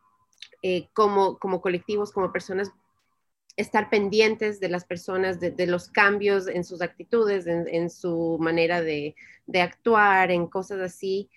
[0.63, 2.71] eh, como, como colectivos, como personas
[3.57, 9.15] estar pendientes de las personas, de, los cambios en sus actitudes, en, su manera de,
[9.55, 11.31] actuar, en cosas así.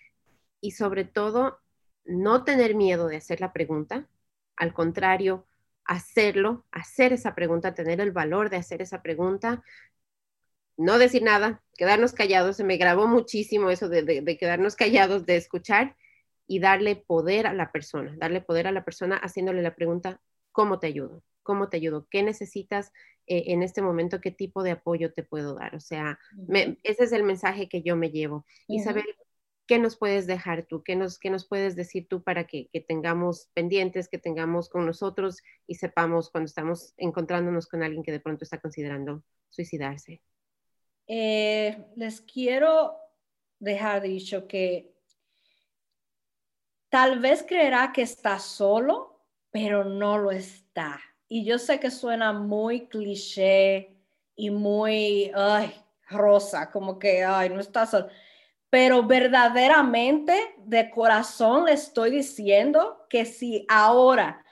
[0.62, 1.60] Y sobre todo,
[2.06, 4.08] no tener miedo de hacer la pregunta.
[4.58, 5.48] Al contrario,
[5.86, 9.64] hacerlo, hacer esa pregunta, tener el valor de hacer esa pregunta.
[10.78, 12.58] No decir nada, quedarnos callados.
[12.58, 15.96] Se me grabó muchísimo eso de, de quedarnos callados, de escuchar
[16.48, 20.20] y darle poder a la persona, darle poder a la persona haciéndole la pregunta,
[20.52, 21.24] ¿cómo te ayudo?
[21.50, 22.94] Cómo te ayudo, qué necesitas
[23.26, 25.74] eh, en este momento, qué tipo de apoyo te puedo dar.
[25.74, 26.20] O sea,
[26.84, 28.46] ese es el mensaje que yo me llevo.
[28.68, 29.08] Isabel,
[29.66, 30.84] ¿qué nos puedes dejar tú?
[30.84, 35.42] ¿Qué nos, qué nos puedes decir tú para que, tengamos pendientes, que tengamos con nosotros
[35.66, 40.22] y sepamos cuando estamos encontrándonos con alguien que de pronto está considerando suicidarse?
[41.08, 42.96] Eh, les quiero
[43.58, 44.94] dejar dicho que
[46.90, 52.34] tal vez creerá que está solo, pero no lo está y yo sé que suena
[52.34, 53.96] muy cliché
[54.36, 55.74] y muy ay,
[56.10, 58.08] rosa, como que, ay, no está solo.
[58.72, 64.44] Pero verdaderamente, de corazón, le estoy diciendo que si ahora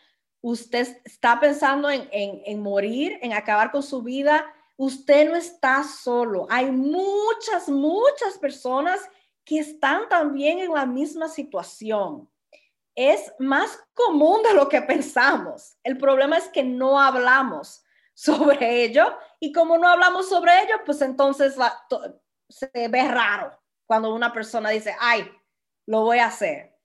[0.41, 5.84] usted está pensando en, en, en morir, en acabar con su vida, usted no está
[5.84, 6.45] solo.
[6.49, 8.99] Hay muchas, muchas personas
[9.43, 12.30] que están también en la misma situación
[12.98, 15.78] es más común de lo que pensamos.
[15.84, 17.86] El problema es que no hablamos
[18.16, 21.56] sobre ello y como no hablamos sobre ello, pues entonces
[22.50, 25.32] se ve raro cuando una persona dice, ay,
[25.86, 26.76] lo voy a hacer.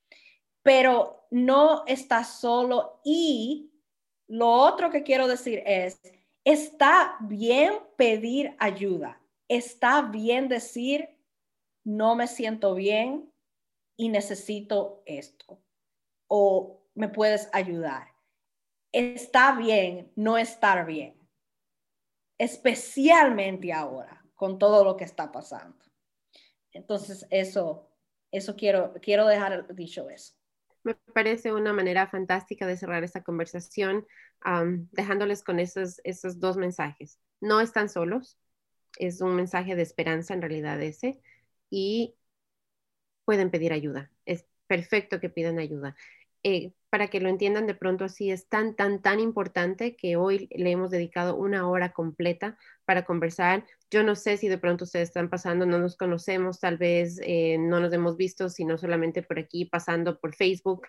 [0.63, 3.73] Pero no está solo y
[4.29, 5.99] lo otro que quiero decir es,
[6.45, 11.09] está bien pedir ayuda, está bien decir,
[11.85, 13.33] no me siento bien
[13.97, 15.59] y necesito esto
[16.35, 18.09] o me puedes ayudar.
[18.91, 21.15] Está bien no estar bien,
[22.39, 25.85] especialmente ahora con todo lo que está pasando.
[26.73, 27.91] Entonces, eso,
[28.31, 30.33] eso quiero, quiero dejar dicho eso.
[30.85, 34.07] Me parece una manera fantástica de cerrar esta conversación,
[34.91, 37.21] dejándoles con esos, esos dos mensajes.
[37.43, 38.39] No están solos,
[38.99, 41.21] es un mensaje de esperanza en realidad ese,
[41.69, 42.15] y
[43.27, 44.11] pueden pedir ayuda.
[44.25, 45.95] Es perfecto que pidan ayuda.
[46.45, 50.49] Eh, para que lo entiendan de pronto así, es tan, tan, tan importante que hoy
[50.51, 53.65] le hemos dedicado una hora completa para conversar.
[53.91, 57.57] Yo no sé si de pronto ustedes están pasando, no nos conocemos, tal vez eh,
[57.59, 60.87] no nos hemos visto, sino solamente por aquí pasando por Facebook.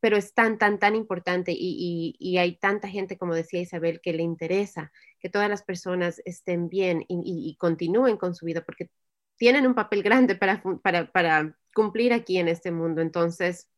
[0.00, 4.22] pero es tan, tan, tan importante y, hay tanta gente, como decía Isabel, que le
[4.22, 8.90] interesa que todas las personas estén bien y, continúen con su vida, porque
[9.36, 13.02] tienen un papel grande para, para, para cumplir aquí en este mundo.
[13.02, 13.68] Entonces,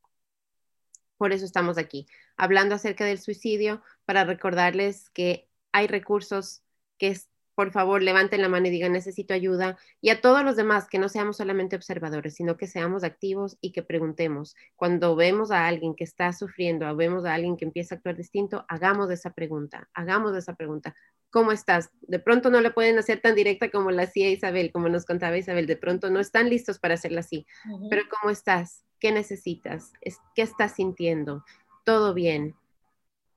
[1.18, 2.06] por eso estamos aquí,
[2.36, 6.62] hablando acerca del suicidio, para recordarles que hay recursos
[6.96, 7.14] que
[7.58, 9.76] por favor levanten la mano y digan necesito ayuda.
[10.00, 13.72] Y a todos los demás, que no seamos solamente observadores, sino que seamos activos y
[13.72, 14.54] que preguntemos.
[14.76, 18.16] Cuando vemos a alguien que está sufriendo o vemos a alguien que empieza a actuar
[18.16, 20.94] distinto, hagamos esa pregunta, hagamos esa pregunta.
[21.30, 21.90] ¿Cómo estás?
[22.02, 25.36] De pronto no le pueden hacer tan directa como la hacía Isabel, como nos contaba
[25.36, 27.44] Isabel, de pronto no están listos para hacerla así.
[27.90, 28.84] Pero ¿cómo estás?
[29.00, 29.92] ¿Qué necesitas?
[30.34, 31.44] ¿Qué estás sintiendo?
[31.84, 32.54] ¿Todo bien?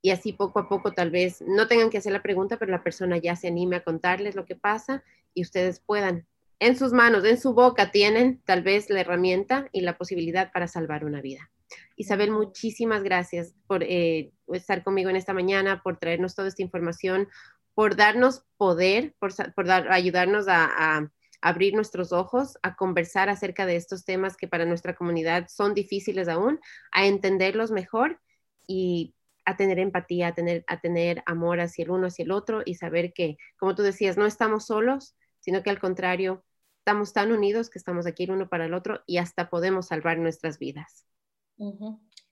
[0.02, 2.84] y así poco a poco tal vez no tengan que hacer la pregunta, pero la
[2.84, 5.04] persona ya se anime a contarles lo que pasa
[5.34, 6.26] y ustedes puedan.
[6.60, 10.68] En sus manos, en su boca tienen tal vez la herramienta y la posibilidad para
[10.68, 11.50] salvar una vida.
[11.96, 17.30] Isabel, muchísimas gracias por eh, estar conmigo en esta mañana, por traernos toda esta información,
[17.74, 19.34] por darnos poder, por,
[19.66, 20.66] dar, ayudarnos a,
[20.98, 25.74] a abrir nuestros ojos, a conversar acerca de estos temas que para nuestra comunidad son
[25.74, 26.60] difíciles aún,
[26.92, 28.20] a entenderlos mejor
[28.68, 29.16] y
[29.46, 32.76] a tener empatía, a tener, a tener amor hacia el uno, hacia el otro y
[32.76, 36.44] saber que, como tú decías, no estamos solos, sino que al contrario,
[36.80, 40.18] estamos tan unidos que estamos aquí el uno para el otro y hasta podemos salvar
[40.20, 41.06] nuestras vidas.